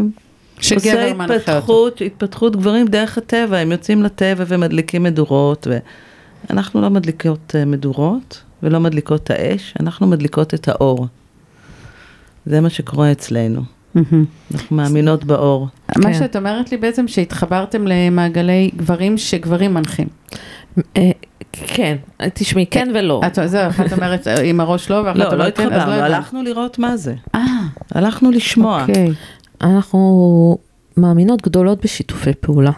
[0.60, 2.06] שגבר מנחה אותו.
[2.06, 5.68] התפתחות גברים דרך הטבע, הם יוצאים לטבע ומדליקים מדורות,
[6.50, 11.08] ואנחנו לא מדליקות אה, מדורות ולא מדליקות את האש, אנחנו מדליקות את האור.
[12.46, 13.62] זה מה שקורה אצלנו.
[14.54, 15.68] אנחנו מאמינות באור.
[15.98, 16.14] מה כן.
[16.14, 20.08] שאת אומרת לי בעצם שהתחברתם למעגלי גברים שגברים מנחים.
[20.98, 21.12] אה,
[21.52, 21.98] כן,
[22.34, 23.22] תשמעי, כן ולא.
[23.46, 26.80] זהו, אחת אומרת עם הראש לא, ואחת לא, אומרת כן, אז לא התחברנו, הלכנו לראות
[26.80, 27.16] מה זה.
[27.36, 27.42] אה.
[27.92, 28.86] הלכנו לשמוע.
[29.62, 30.58] אנחנו
[30.98, 32.72] מאמינות גדולות בשיתופי פעולה.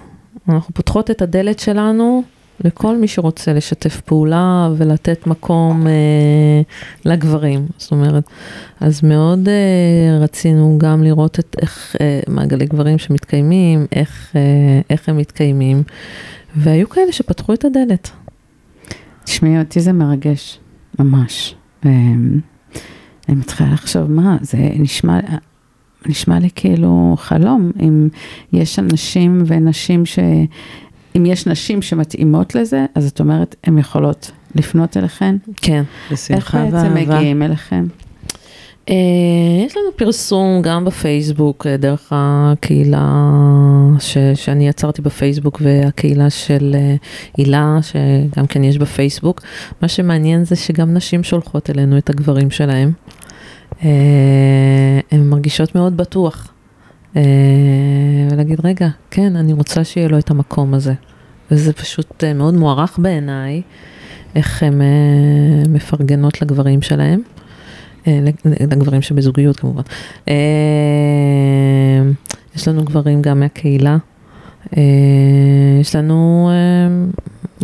[0.50, 2.24] אנחנו פותחות את הדלת שלנו
[2.64, 6.62] לכל מי שרוצה לשתף פעולה ולתת מקום אה,
[7.06, 7.68] לגברים.
[7.78, 8.24] זאת אומרת,
[8.80, 14.42] אז מאוד אה, רצינו גם לראות את איך אה, מעגלי גברים שמתקיימים, איך, אה,
[14.90, 15.84] איך הם מתקיימים,
[16.56, 18.10] והיו כאלה שפתחו את הדלת.
[19.24, 20.60] תשמעי, אותי זה מרגש,
[21.00, 21.56] ממש.
[21.86, 21.92] אה,
[23.30, 25.20] אני מתחילה לחשוב, מה, זה נשמע,
[26.06, 28.08] נשמע לי כאילו חלום, אם
[28.54, 30.20] יש אנשים ונשים ש...
[31.18, 35.36] אם יש נשים שמתאימות לזה, אז את אומרת, הן יכולות לפנות אליכן?
[35.56, 36.78] כן, בשמחה ואהבה.
[36.78, 37.86] איך בעצם מגיעים אליכן?
[38.90, 38.92] Uh,
[39.66, 43.08] יש לנו פרסום גם בפייסבוק, uh, דרך הקהילה
[44.00, 47.08] ש, שאני יצרתי בפייסבוק והקהילה של uh,
[47.38, 49.42] הילה, שגם כן יש בפייסבוק.
[49.82, 52.92] מה שמעניין זה שגם נשים שולחות אלינו את הגברים שלהם.
[53.84, 56.54] אה, הן מרגישות מאוד בטוח.
[57.16, 57.22] אה,
[58.32, 60.94] ולהגיד, רגע, כן, אני רוצה שיהיה לו את המקום הזה.
[61.52, 63.62] וזה פשוט אה, מאוד מוערך בעיניי,
[64.36, 64.82] איך הן
[65.70, 67.22] מפרגנות לגברים שלהם,
[68.46, 69.82] לגברים שבזוגיות כמובן.
[72.56, 73.98] יש לנו גברים גם מהקהילה.
[75.82, 76.50] יש לנו.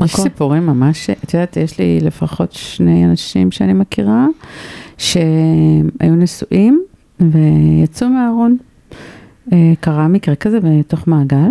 [0.03, 4.27] יש סיפורים ממש, את יודעת, יש לי לפחות שני אנשים שאני מכירה,
[4.97, 6.83] שהיו נשואים
[7.19, 8.57] ויצאו מהארון.
[9.53, 11.49] אה, קרה מקרה כזה בתוך מעגל?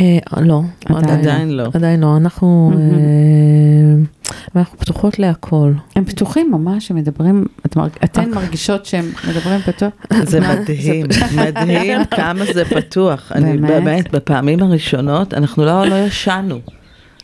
[0.00, 1.68] אה, לא, עדיין לא.
[1.74, 4.02] עדיין לא, אנחנו אה,
[4.56, 5.72] אנחנו פתוחות להכל.
[5.96, 7.44] הם פתוחים ממש, הם מדברים,
[8.04, 9.92] אתן מרגישות שהם מדברים פתוח?
[10.22, 13.32] זה מדהים, מדהים כמה זה פתוח.
[13.34, 13.60] באמת?
[13.60, 16.58] באמת, בפעמים הראשונות, אנחנו לא, לא ישנו.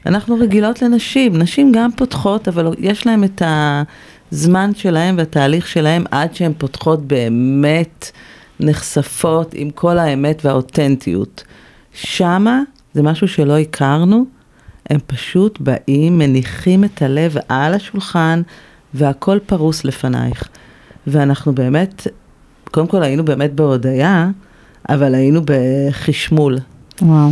[0.06, 3.82] אנחנו רגילות לנשים, נשים גם פותחות, אבל יש להם את ה...
[4.32, 8.10] הזמן שלהם והתהליך שלהם עד שהן פותחות באמת
[8.60, 11.44] נחשפות עם כל האמת והאותנטיות.
[11.92, 12.62] שמה
[12.94, 14.24] זה משהו שלא הכרנו,
[14.90, 18.42] הם פשוט באים, מניחים את הלב על השולחן
[18.94, 20.48] והכל פרוס לפנייך.
[21.06, 22.06] ואנחנו באמת,
[22.70, 24.30] קודם כל היינו באמת בהודיה,
[24.88, 26.58] אבל היינו בחשמול.
[27.02, 27.30] וואו.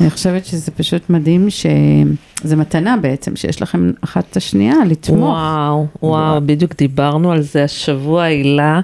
[0.00, 5.20] אני חושבת שזה פשוט מדהים שזה מתנה בעצם, שיש לכם אחת את השנייה לתמוך.
[5.20, 8.80] וואו, וואו, בדיוק דיברנו על זה השבוע, הילה,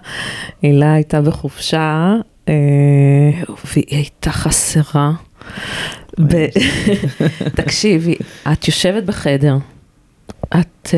[0.62, 2.14] הילה הייתה בחופשה,
[3.64, 5.12] והיא הייתה חסרה.
[7.56, 8.14] תקשיבי,
[8.52, 9.56] את יושבת בחדר,
[10.60, 10.94] את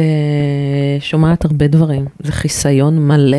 [1.00, 3.38] שומעת הרבה דברים, זה חיסיון מלא.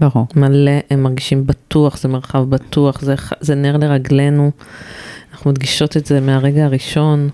[0.00, 0.26] ברור.
[0.36, 4.50] מלא, הם מרגישים בטוח, זה מרחב בטוח, זה, זה נר לרגלינו.
[5.34, 7.28] אנחנו מדגישות את זה מהרגע הראשון,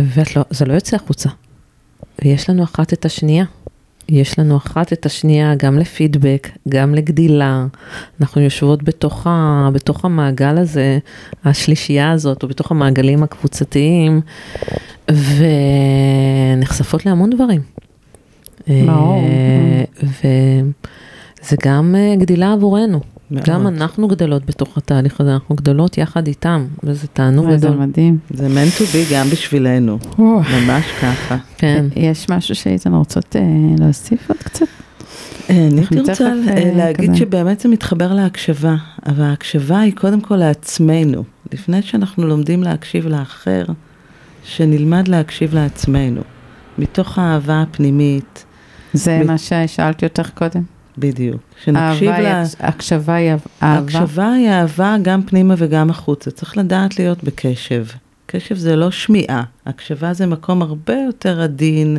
[0.00, 1.28] וזה לא, לא יוצא החוצה.
[2.22, 3.44] ויש לנו אחת את השנייה.
[4.08, 7.66] יש לנו אחת את השנייה גם לפידבק, גם לגדילה.
[8.20, 10.98] אנחנו יושבות בתוך, ה, בתוך המעגל הזה,
[11.44, 14.20] השלישייה הזאת, או בתוך המעגלים הקבוצתיים,
[16.58, 17.62] ונחשפות להמון דברים.
[18.66, 19.22] ברור.
[20.02, 23.13] וזה גם אה, גדילה עבורנו.
[23.34, 23.46] מאוד.
[23.46, 27.70] גם אנחנו גדלות בתוך התהליך הזה, אנחנו גדלות יחד איתם, וזה תענוג גדול.
[27.70, 28.18] זה מדהים.
[28.30, 31.36] זה meant to be גם בשבילנו, ממש ככה.
[31.58, 31.84] כן.
[31.96, 33.42] יש משהו שהייתן רוצות אה,
[33.78, 34.66] להוסיף עוד קצת?
[35.50, 37.18] אה, אני הייתי רוצה אה, להגיד כזה.
[37.18, 41.24] שבאמת זה מתחבר להקשבה, אבל ההקשבה היא קודם כל לעצמנו.
[41.52, 43.64] לפני שאנחנו לומדים להקשיב לאחר,
[44.44, 46.20] שנלמד להקשיב לעצמנו,
[46.78, 48.44] מתוך האהבה הפנימית.
[48.92, 49.26] זה מת...
[49.26, 50.73] מה ששאלתי אותך קודם.
[50.98, 51.40] בדיוק.
[51.64, 52.42] שנקשיב לה...
[52.60, 53.44] הקשבה היא אהבה.
[53.60, 56.30] הקשבה היא אהבה גם פנימה וגם החוצה.
[56.30, 57.86] צריך לדעת להיות בקשב.
[58.26, 61.98] קשב זה לא שמיעה, הקשבה זה מקום הרבה יותר עדין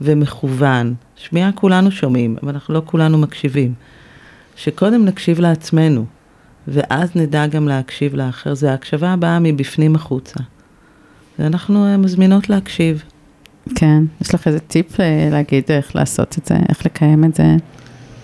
[0.00, 0.94] ומכוון.
[1.16, 3.74] שמיעה כולנו שומעים, אבל אנחנו לא כולנו מקשיבים.
[4.56, 6.04] שקודם נקשיב לעצמנו,
[6.68, 8.54] ואז נדע גם להקשיב לאחר.
[8.54, 10.40] זה ההקשבה הבאה מבפנים החוצה.
[11.38, 13.02] ואנחנו אה, מזמינות להקשיב.
[13.74, 17.56] כן, יש לך איזה טיפ אה, להגיד איך לעשות את זה, איך לקיים את זה?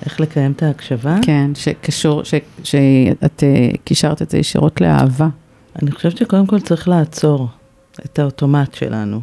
[0.05, 1.17] איך לקיים את ההקשבה?
[1.23, 2.35] כן, שקשור, ש,
[2.65, 5.29] שאת אה, קישרת את זה ישירות לאהבה.
[5.83, 7.49] אני חושבת שקודם כל צריך לעצור
[8.05, 9.21] את האוטומט שלנו,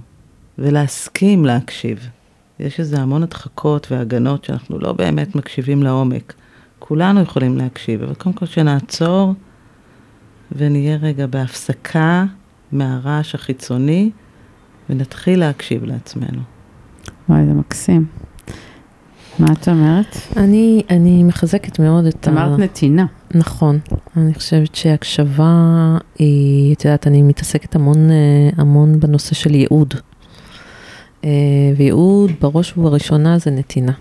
[0.57, 2.09] ולהסכים להקשיב.
[2.59, 6.33] יש איזה המון הדחקות והגנות שאנחנו לא באמת מקשיבים לעומק.
[6.79, 9.33] כולנו יכולים להקשיב, אבל קודם כל שנעצור
[10.51, 12.25] ונהיה רגע בהפסקה
[12.71, 14.11] מהרעש החיצוני,
[14.89, 16.41] ונתחיל להקשיב לעצמנו.
[17.29, 18.05] וואי, זה מקסים.
[19.39, 20.17] מה את אומרת?
[20.37, 22.31] אני, אני מחזקת מאוד את ה...
[22.31, 23.05] אמרת נתינה.
[23.35, 23.79] נכון.
[24.17, 25.53] אני חושבת שהקשבה
[26.19, 29.93] היא, את יודעת, אני מתעסקת המון, אה, המון בנושא של ייעוד.
[31.23, 31.29] אה,
[31.77, 33.91] וייעוד בראש ובראשונה זה נתינה.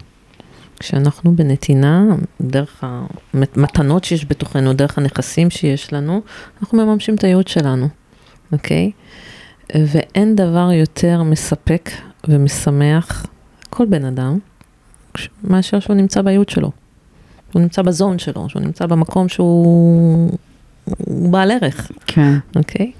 [0.81, 2.05] כשאנחנו בנתינה,
[2.41, 6.21] דרך המתנות שיש בתוכנו, דרך הנכסים שיש לנו,
[6.61, 7.89] אנחנו מממשים את הייעוד שלנו,
[8.53, 8.91] אוקיי?
[9.75, 11.91] ואין דבר יותר מספק
[12.29, 13.27] ומשמח
[13.71, 14.39] כל בן אדם,
[15.45, 16.71] מאשר שהוא נמצא בייעוד שלו.
[17.53, 20.31] הוא נמצא בזון שלו, שהוא נמצא במקום שהוא
[21.31, 21.91] בעל ערך.
[22.07, 22.33] כן.
[22.57, 22.93] אוקיי?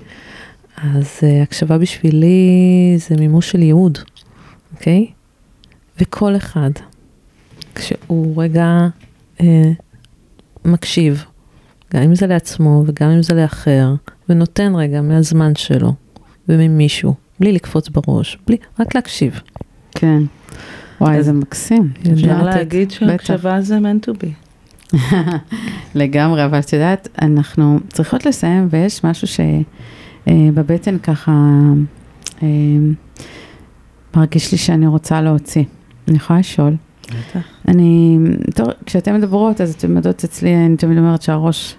[0.77, 3.99] אז uh, הקשבה בשבילי זה מימוש של ייעוד,
[4.75, 5.07] אוקיי?
[6.01, 6.71] וכל אחד,
[7.75, 8.89] כשהוא רגע
[9.39, 9.43] uh,
[10.65, 11.25] מקשיב,
[11.95, 13.95] גם אם זה לעצמו וגם אם זה לאחר,
[14.29, 15.95] ונותן רגע מהזמן שלו
[16.49, 19.41] וממישהו, בלי לקפוץ בראש, בלי, רק להקשיב.
[19.91, 20.23] כן.
[21.01, 21.91] וואי, איזה מקסים.
[22.13, 24.29] אפשר להגיד שהקשבה זה meant to be.
[25.95, 29.29] לגמרי, אבל את יודעת, אנחנו צריכות לסיים, ויש משהו
[30.27, 31.33] שבבטן אה, ככה
[32.43, 32.49] אה,
[34.17, 35.65] מרגיש לי שאני רוצה להוציא.
[36.09, 36.77] אני יכולה לשאול?
[37.07, 37.41] בטח.
[37.69, 38.19] אני,
[38.55, 41.75] טוב, כשאתן מדברות, אז אתן יודעות אצלי, אני תמיד אומרת שהראש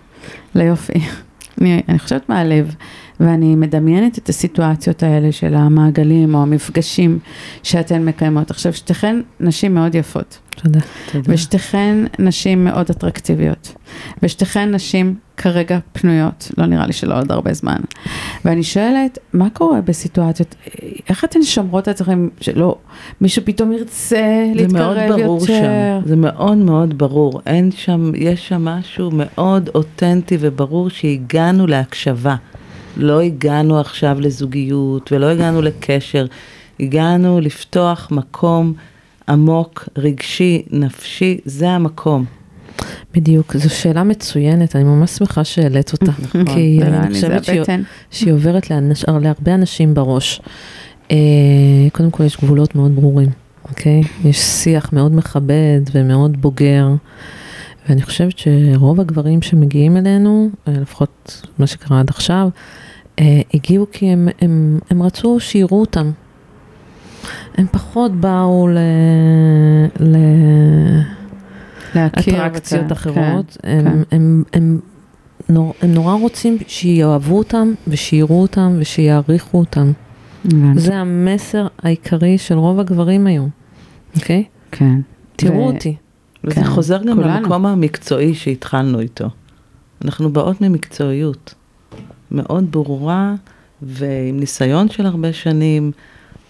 [0.55, 0.93] ליופי.
[1.62, 2.75] אני, אני חושבת מהלב.
[3.19, 7.19] ואני מדמיינת את הסיטואציות האלה של המעגלים או המפגשים
[7.63, 8.51] שאתן מקיימות.
[8.51, 10.39] עכשיו, שתיכן נשים מאוד יפות.
[10.55, 10.79] תודה.
[11.12, 11.34] תודה.
[11.34, 13.73] ושתיכן נשים מאוד אטרקטיביות.
[14.23, 17.77] ושתיכן נשים כרגע פנויות, לא נראה לי שלא עוד הרבה זמן.
[18.45, 20.55] ואני שואלת, מה קורה בסיטואציות,
[21.10, 22.75] איך אתן שומרות את עצמכם שלא,
[23.21, 25.08] מישהו פתאום ירצה להתקרב יותר?
[25.08, 27.41] זה מאוד ברור שם, זה מאוד מאוד ברור.
[27.45, 32.36] אין שם, יש שם משהו מאוד אותנטי וברור שהגענו להקשבה.
[32.97, 36.25] לא הגענו עכשיו לזוגיות ולא הגענו לקשר,
[36.80, 38.73] הגענו לפתוח מקום
[39.30, 42.25] עמוק, רגשי, נפשי, זה המקום.
[43.13, 46.12] בדיוק, זו שאלה מצוינת, אני ממש שמחה שהעלית אותה.
[46.21, 47.62] נכון, כי אני חושבת שהיא,
[48.12, 50.41] שהיא עוברת לאנש, להרבה אנשים בראש.
[51.12, 51.17] אה,
[51.91, 53.30] קודם כל יש גבולות מאוד ברורים,
[53.69, 54.02] אוקיי?
[54.25, 56.88] יש שיח מאוד מכבד ומאוד בוגר.
[57.89, 62.50] ואני חושבת שרוב הגברים שמגיעים אלינו, אה, לפחות מה שקרה עד עכשיו,
[63.19, 66.12] אה, הגיעו כי הם, הם, הם רצו שיראו אותם.
[67.56, 68.77] הם פחות באו ל...
[70.00, 70.15] ל...
[71.96, 74.15] אטרקציות אחרות, כן, הם, כן.
[74.15, 74.79] הם, הם,
[75.50, 79.92] נור, הם נורא רוצים שיאהבו אותם ושיראו אותם ושיעריכו אותם.
[80.75, 83.50] זה המסר העיקרי של רוב הגברים היום,
[84.15, 84.44] אוקיי?
[84.71, 85.00] כן.
[85.35, 85.63] תראו ו...
[85.63, 85.96] אותי.
[86.44, 87.42] וזה כן, חוזר גם כולנו.
[87.42, 89.29] למקום המקצועי שהתחלנו איתו.
[90.06, 91.54] אנחנו באות ממקצועיות
[92.31, 93.35] מאוד ברורה
[93.81, 95.92] ועם ניסיון של הרבה שנים,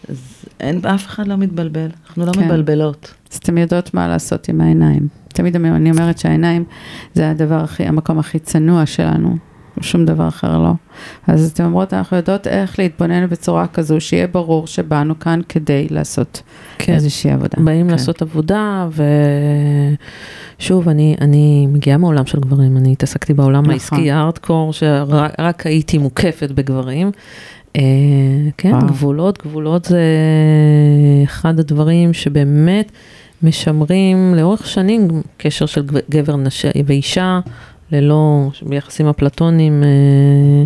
[0.10, 2.46] אז אין, אף אחד לא מתבלבל, אנחנו לא כן.
[2.46, 3.14] מבלבלות.
[3.32, 5.08] אז אתן יודעות מה לעשות עם העיניים.
[5.28, 6.64] תמיד אני אומרת שהעיניים
[7.14, 9.38] זה הדבר הכי, המקום הכי צנוע שלנו.
[9.82, 10.72] שום דבר אחר לא.
[11.28, 16.42] אז אתן אומרות, אנחנו יודעות איך להתבונן בצורה כזו, שיהיה ברור שבאנו כאן כדי לעשות
[16.78, 16.94] כן.
[16.94, 17.58] איזושהי עבודה.
[17.58, 17.92] באים כן.
[17.92, 18.88] לעשות עבודה,
[20.60, 23.74] ושוב, אני, אני מגיעה מעולם של גברים, אני התעסקתי בעולם נכון.
[23.74, 27.12] העסקי הארדקור, שרק הייתי מוקפת בגברים.
[27.76, 27.82] אה,
[28.58, 28.88] כן, וואו.
[28.88, 30.04] גבולות, גבולות זה
[31.24, 32.92] אחד הדברים שבאמת
[33.44, 35.08] משמרים לאורך שנים
[35.38, 36.66] קשר של גבר נש...
[36.86, 37.40] ואישה.
[37.92, 40.64] ללא, ביחסים אפלטונים, אה,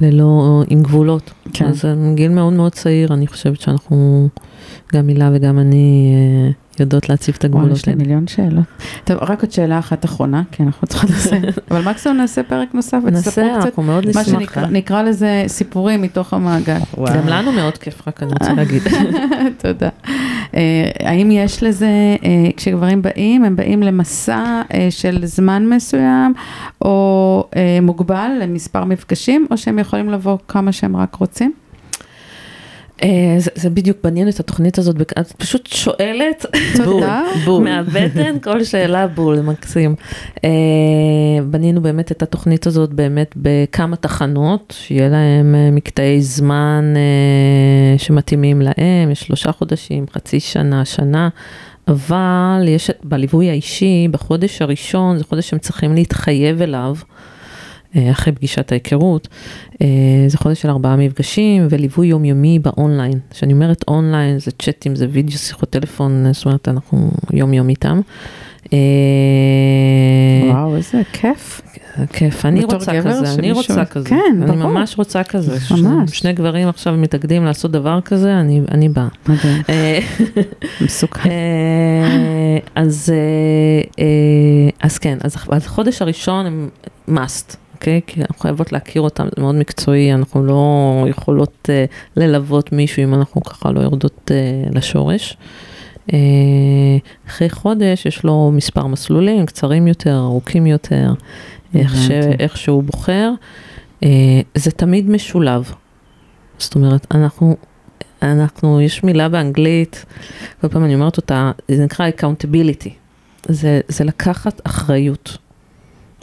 [0.00, 1.32] ללא, עם גבולות.
[1.52, 1.64] כן.
[1.64, 4.28] אז מגיל מאוד מאוד צעיר, אני חושבת שאנחנו,
[4.94, 6.50] גם הילה וגם אני, אה,
[6.80, 7.76] יודעות להציב את הגבולות.
[7.76, 8.64] יש לי מיליון שאלות.
[9.04, 11.38] טוב, רק עוד שאלה אחת אחרונה, כי אנחנו צריכות לעשות,
[11.70, 14.28] אבל מקסימום נעשה פרק נוסף, נעשה, אנחנו מאוד נשמח.
[14.28, 16.78] מה שנקרא לזה סיפורים מתוך המעגל.
[16.96, 18.82] גם לנו מאוד כיף, רק אני רוצה להגיד.
[19.62, 19.88] תודה.
[20.54, 21.86] אה, האם יש לזה,
[22.24, 26.34] אה, כשגברים באים, הם באים למסע אה, של זמן מסוים,
[26.82, 27.48] או
[27.82, 31.52] מוגבל למספר מפגשים, או שהם יכולים לבוא כמה שהם רק רוצים?
[33.02, 36.46] אה, זה, זה בדיוק מעניין את התוכנית הזאת, את פשוט שואלת,
[36.84, 39.94] תודה, בול, מהבטן, כל שאלה בול, מקסים.
[40.44, 40.50] אה,
[41.46, 46.94] בנינו באמת את התוכנית הזאת באמת בכמה תחנות, שיהיה להם אה, מקטעי זמן
[47.98, 51.28] שמתאימים להם, יש שלושה חודשים, חצי שנה, שנה.
[51.88, 56.94] אבל יש בליווי האישי, בחודש הראשון, זה חודש שהם צריכים להתחייב אליו.
[57.96, 59.28] אה, אחרי פגישת ההיכרות.
[59.82, 59.86] אה,
[60.26, 63.18] זה חודש של ארבעה מפגשים וליווי יומיומי באונליין.
[63.30, 68.00] כשאני אומרת אונליין זה צ'אטים, זה וידאו, שיחות טלפון, זאת אומרת אנחנו יום יום איתם.
[68.72, 68.78] אה,
[70.48, 71.60] וואו, איזה כיף.
[72.12, 74.08] כיף, אני רוצה כזה, אני רוצה כזה.
[74.08, 74.52] כן, ברור.
[74.52, 75.58] אני ממש רוצה כזה.
[75.70, 76.18] ממש.
[76.18, 78.40] שני גברים עכשיו מתאגדים לעשות דבר כזה,
[78.70, 79.08] אני באה.
[79.28, 79.62] מדהים.
[80.80, 81.30] מסוכן.
[82.74, 83.12] אז
[85.00, 86.68] כן, אז החודש הראשון הם
[87.08, 87.63] must.
[87.84, 88.00] אוקיי?
[88.06, 93.14] כי אנחנו חייבות להכיר אותם, זה מאוד מקצועי, אנחנו לא יכולות uh, ללוות מישהו אם
[93.14, 95.36] אנחנו ככה לא יורדות uh, לשורש.
[96.08, 96.12] Uh,
[97.26, 101.12] אחרי חודש יש לו מספר מסלולים, קצרים יותר, ארוכים יותר,
[101.74, 103.30] איך, ש, איך שהוא בוחר.
[104.00, 104.06] Uh,
[104.54, 105.72] זה תמיד משולב.
[106.58, 107.56] זאת אומרת, אנחנו,
[108.22, 110.04] אנחנו, יש מילה באנגלית,
[110.60, 112.90] כל פעם אני אומרת אותה, זה נקרא accountability.
[113.48, 115.43] זה, זה לקחת אחריות.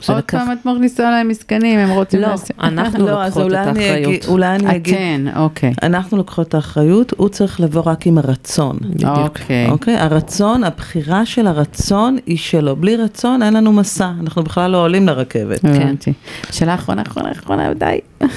[0.10, 2.28] עוד פעם את מכניסה להם מסכנים, הם רוצים לא,
[2.60, 4.26] אנחנו לא, לוקחות את האחריות.
[4.28, 5.74] אולי אני אגיד, כן, אוקיי.
[5.84, 8.78] אנחנו לוקחות את האחריות, הוא צריך לבוא רק עם הרצון.
[9.06, 9.70] אוקיי.
[9.70, 12.76] אוקיי, הרצון, הבחירה של הרצון היא שלו.
[12.76, 15.64] בלי רצון אין לנו מסע, אנחנו בכלל לא עולים לרכבת.
[15.64, 16.14] הבנתי.
[16.52, 17.99] שאלה אחרונה, אחרונה, אחרונה, די.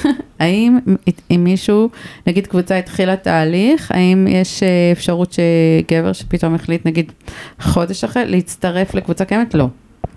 [0.41, 0.79] האם
[1.31, 1.89] אם מישהו,
[2.27, 7.13] נגיד קבוצה התחילה תהליך, האם יש אה, אפשרות שגבר שפתאום החליט, נגיד
[7.61, 9.55] חודש אחרי, להצטרף לקבוצה קיימת?
[9.55, 9.69] לא.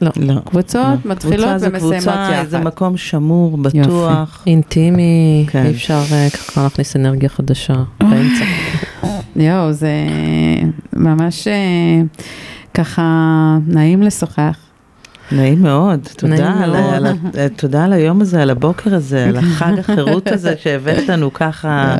[0.01, 0.11] לא.
[0.15, 0.41] לא.
[0.45, 1.11] קבוצות לא.
[1.11, 2.45] מתחילות ומסיימות יחד.
[2.47, 4.43] זה מקום שמור, בטוח.
[4.47, 5.65] אינטימי, כן.
[5.65, 8.45] אי אפשר אה, ככה להכניס אנרגיה חדשה באמצע.
[9.35, 9.91] יואו, זה
[10.93, 12.01] ממש אה,
[12.73, 13.03] ככה
[13.67, 14.57] נעים לשוחח.
[15.31, 17.15] נעים מאוד, תודה על, על, על,
[17.55, 21.95] תודה על היום הזה, על הבוקר הזה, על החג החירות הזה שהבאת לנו ככה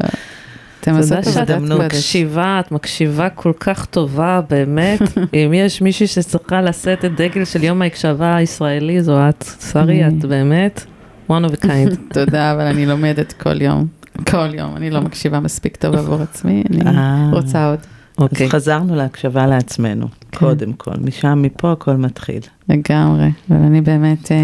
[0.90, 5.02] אתם עושות שאת מקשיבה, את מקשיבה כל כך טובה, באמת.
[5.34, 9.44] אם יש מישהי שצריכה לשאת את דגל של יום ההקשבה הישראלי, זו את.
[9.72, 10.86] שרי, את באמת
[11.30, 11.96] one of a kind.
[12.14, 13.88] תודה, אבל אני לומדת כל יום.
[14.32, 17.30] כל יום, אני לא מקשיבה מספיק טוב עבור עצמי, אני אה.
[17.32, 17.80] רוצה עוד.
[18.18, 18.46] אוקיי.
[18.48, 20.38] אז חזרנו להקשבה לעצמנו, כן.
[20.40, 20.92] קודם כל.
[21.02, 22.42] משם, מפה הכל מתחיל.
[22.70, 24.38] לגמרי, אבל אני באמת אה,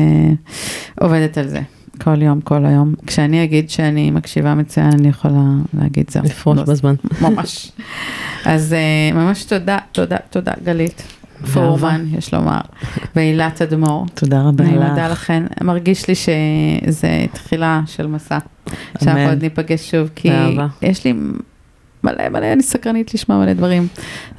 [1.02, 1.60] עובדת על זה.
[2.02, 2.94] כל יום, כל היום.
[3.08, 6.24] כשאני אגיד שאני מקשיבה מצוין, אני יכולה להגיד זהו.
[6.24, 6.96] לפרוש לא, בזמן.
[7.22, 7.72] ממש.
[8.46, 8.76] אז
[9.12, 11.04] uh, ממש תודה, תודה, תודה, גלית.
[11.54, 12.62] פורמן, יש לומר,
[13.16, 14.06] והילה תדמור.
[14.14, 14.70] תודה רבה לך.
[14.70, 15.44] אני מודה לכן.
[15.62, 18.38] מרגיש לי שזה תחילה של מסע.
[19.04, 20.68] שאנחנו עוד ניפגש שוב, כי באהבה.
[20.82, 21.14] יש לי
[22.04, 23.88] מלא מלא, אני סקרנית לשמוע מלא דברים.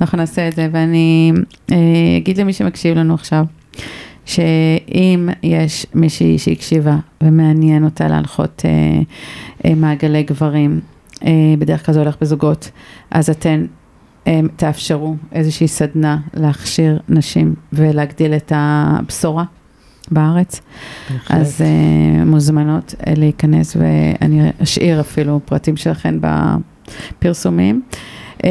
[0.01, 1.33] אנחנו נעשה את זה, ואני
[1.73, 1.77] אה,
[2.17, 3.45] אגיד למי שמקשיב לנו עכשיו,
[4.25, 8.71] שאם יש מישהי שהקשיבה ומעניין אותה להנחות אה,
[9.65, 10.81] אה, מעגלי גברים,
[11.25, 12.71] אה, בדרך כלל זה הולך בזוגות,
[13.11, 13.67] אז אתן
[14.27, 19.45] אה, תאפשרו איזושהי סדנה להכשיר נשים ולהגדיל את הבשורה
[20.11, 20.61] בארץ.
[21.11, 21.41] בהחלט.
[21.41, 27.83] אז אה, מוזמנות אה, להיכנס ואני אשאיר אפילו פרטים שלכם בפרסומים.
[28.45, 28.51] אה,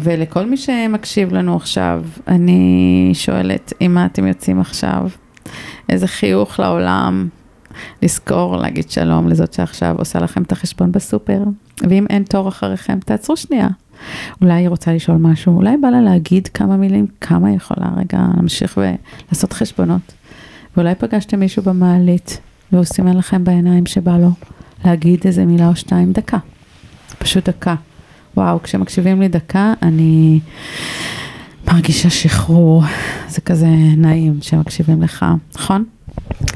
[0.00, 5.08] ולכל מי שמקשיב לנו עכשיו, אני שואלת, עם מה אתם יוצאים עכשיו?
[5.88, 7.28] איזה חיוך לעולם,
[8.02, 11.42] לזכור להגיד שלום לזאת שעכשיו עושה לכם את החשבון בסופר,
[11.80, 13.68] ואם אין תור אחריכם, תעצרו שנייה.
[14.42, 18.26] אולי היא רוצה לשאול משהו, אולי בא לה להגיד כמה מילים, כמה היא יכולה רגע
[18.36, 20.12] להמשיך ולעשות חשבונות.
[20.76, 22.40] ואולי פגשתם מישהו במעלית,
[22.72, 24.30] והוא סימן לכם בעיניים שבא לו
[24.84, 26.38] להגיד איזה מילה או שתיים, דקה.
[27.18, 27.74] פשוט דקה.
[28.36, 30.40] וואו, כשמקשיבים לי דקה, אני
[31.66, 32.82] מרגישה שחרור.
[33.28, 35.24] זה כזה נעים שמקשיבים לך,
[35.54, 35.84] נכון?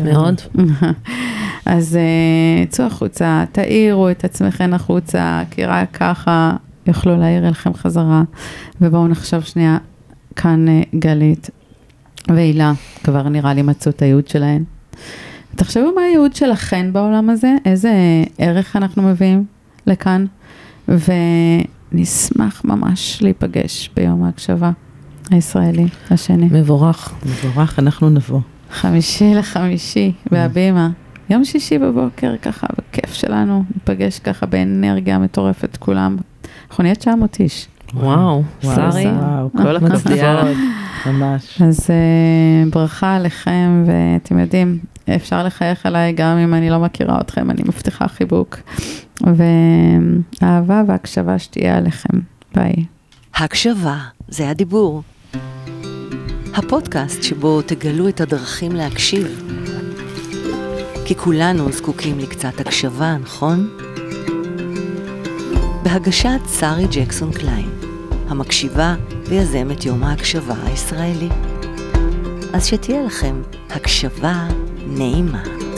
[0.01, 0.41] מאוד.
[1.67, 6.57] אז uh, צאו החוצה, תאירו את עצמכם החוצה, כי רק ככה
[6.87, 8.23] יוכלו להעיר אליכם חזרה.
[8.81, 9.79] ובואו נחשוב שנייה,
[10.37, 11.51] כאן uh, גלית
[12.29, 12.73] והילה,
[13.05, 14.65] כבר נראה לי מצאו את הייעוד שלהן.
[15.57, 17.93] תחשבו מה הייעוד שלכן בעולם הזה, איזה
[18.39, 19.45] ערך אנחנו מביאים
[19.87, 20.25] לכאן,
[20.91, 24.71] ונשמח ממש להיפגש ביום ההקשבה
[25.31, 26.49] הישראלי השני.
[26.53, 27.15] מבורך.
[27.27, 28.41] מבורך, אנחנו נבוא.
[28.71, 30.91] חמישי לחמישי, בהבימה.
[31.31, 36.17] יום שישי בבוקר, ככה, בכיף שלנו, ניפגש ככה באנרגיה מטורפת כולם.
[36.71, 37.69] אנחנו נהיה 900 איש.
[37.95, 40.57] וואו, שרי, וואו, כל הכבוד,
[41.07, 41.63] ממש.
[41.63, 44.79] אז uh, ברכה עליכם, ואתם יודעים,
[45.17, 48.57] אפשר לחייך עליי גם אם אני לא מכירה אתכם, אני מבטיחה חיבוק.
[49.21, 52.19] ואהבה והקשבה שתהיה עליכם.
[52.55, 52.73] ביי.
[53.35, 53.99] הקשבה,
[54.29, 55.03] זה הדיבור.
[56.55, 59.43] הפודקאסט שבו תגלו את הדרכים להקשיב.
[61.05, 63.69] כי כולנו זקוקים לקצת הקשבה, נכון?
[65.83, 67.71] בהגשת שרי ג'קסון קליין,
[68.29, 68.95] המקשיבה
[69.29, 71.29] ויזמת יום ההקשבה הישראלי.
[72.53, 74.49] אז שתהיה לכם הקשבה
[75.01, 75.70] נעימה.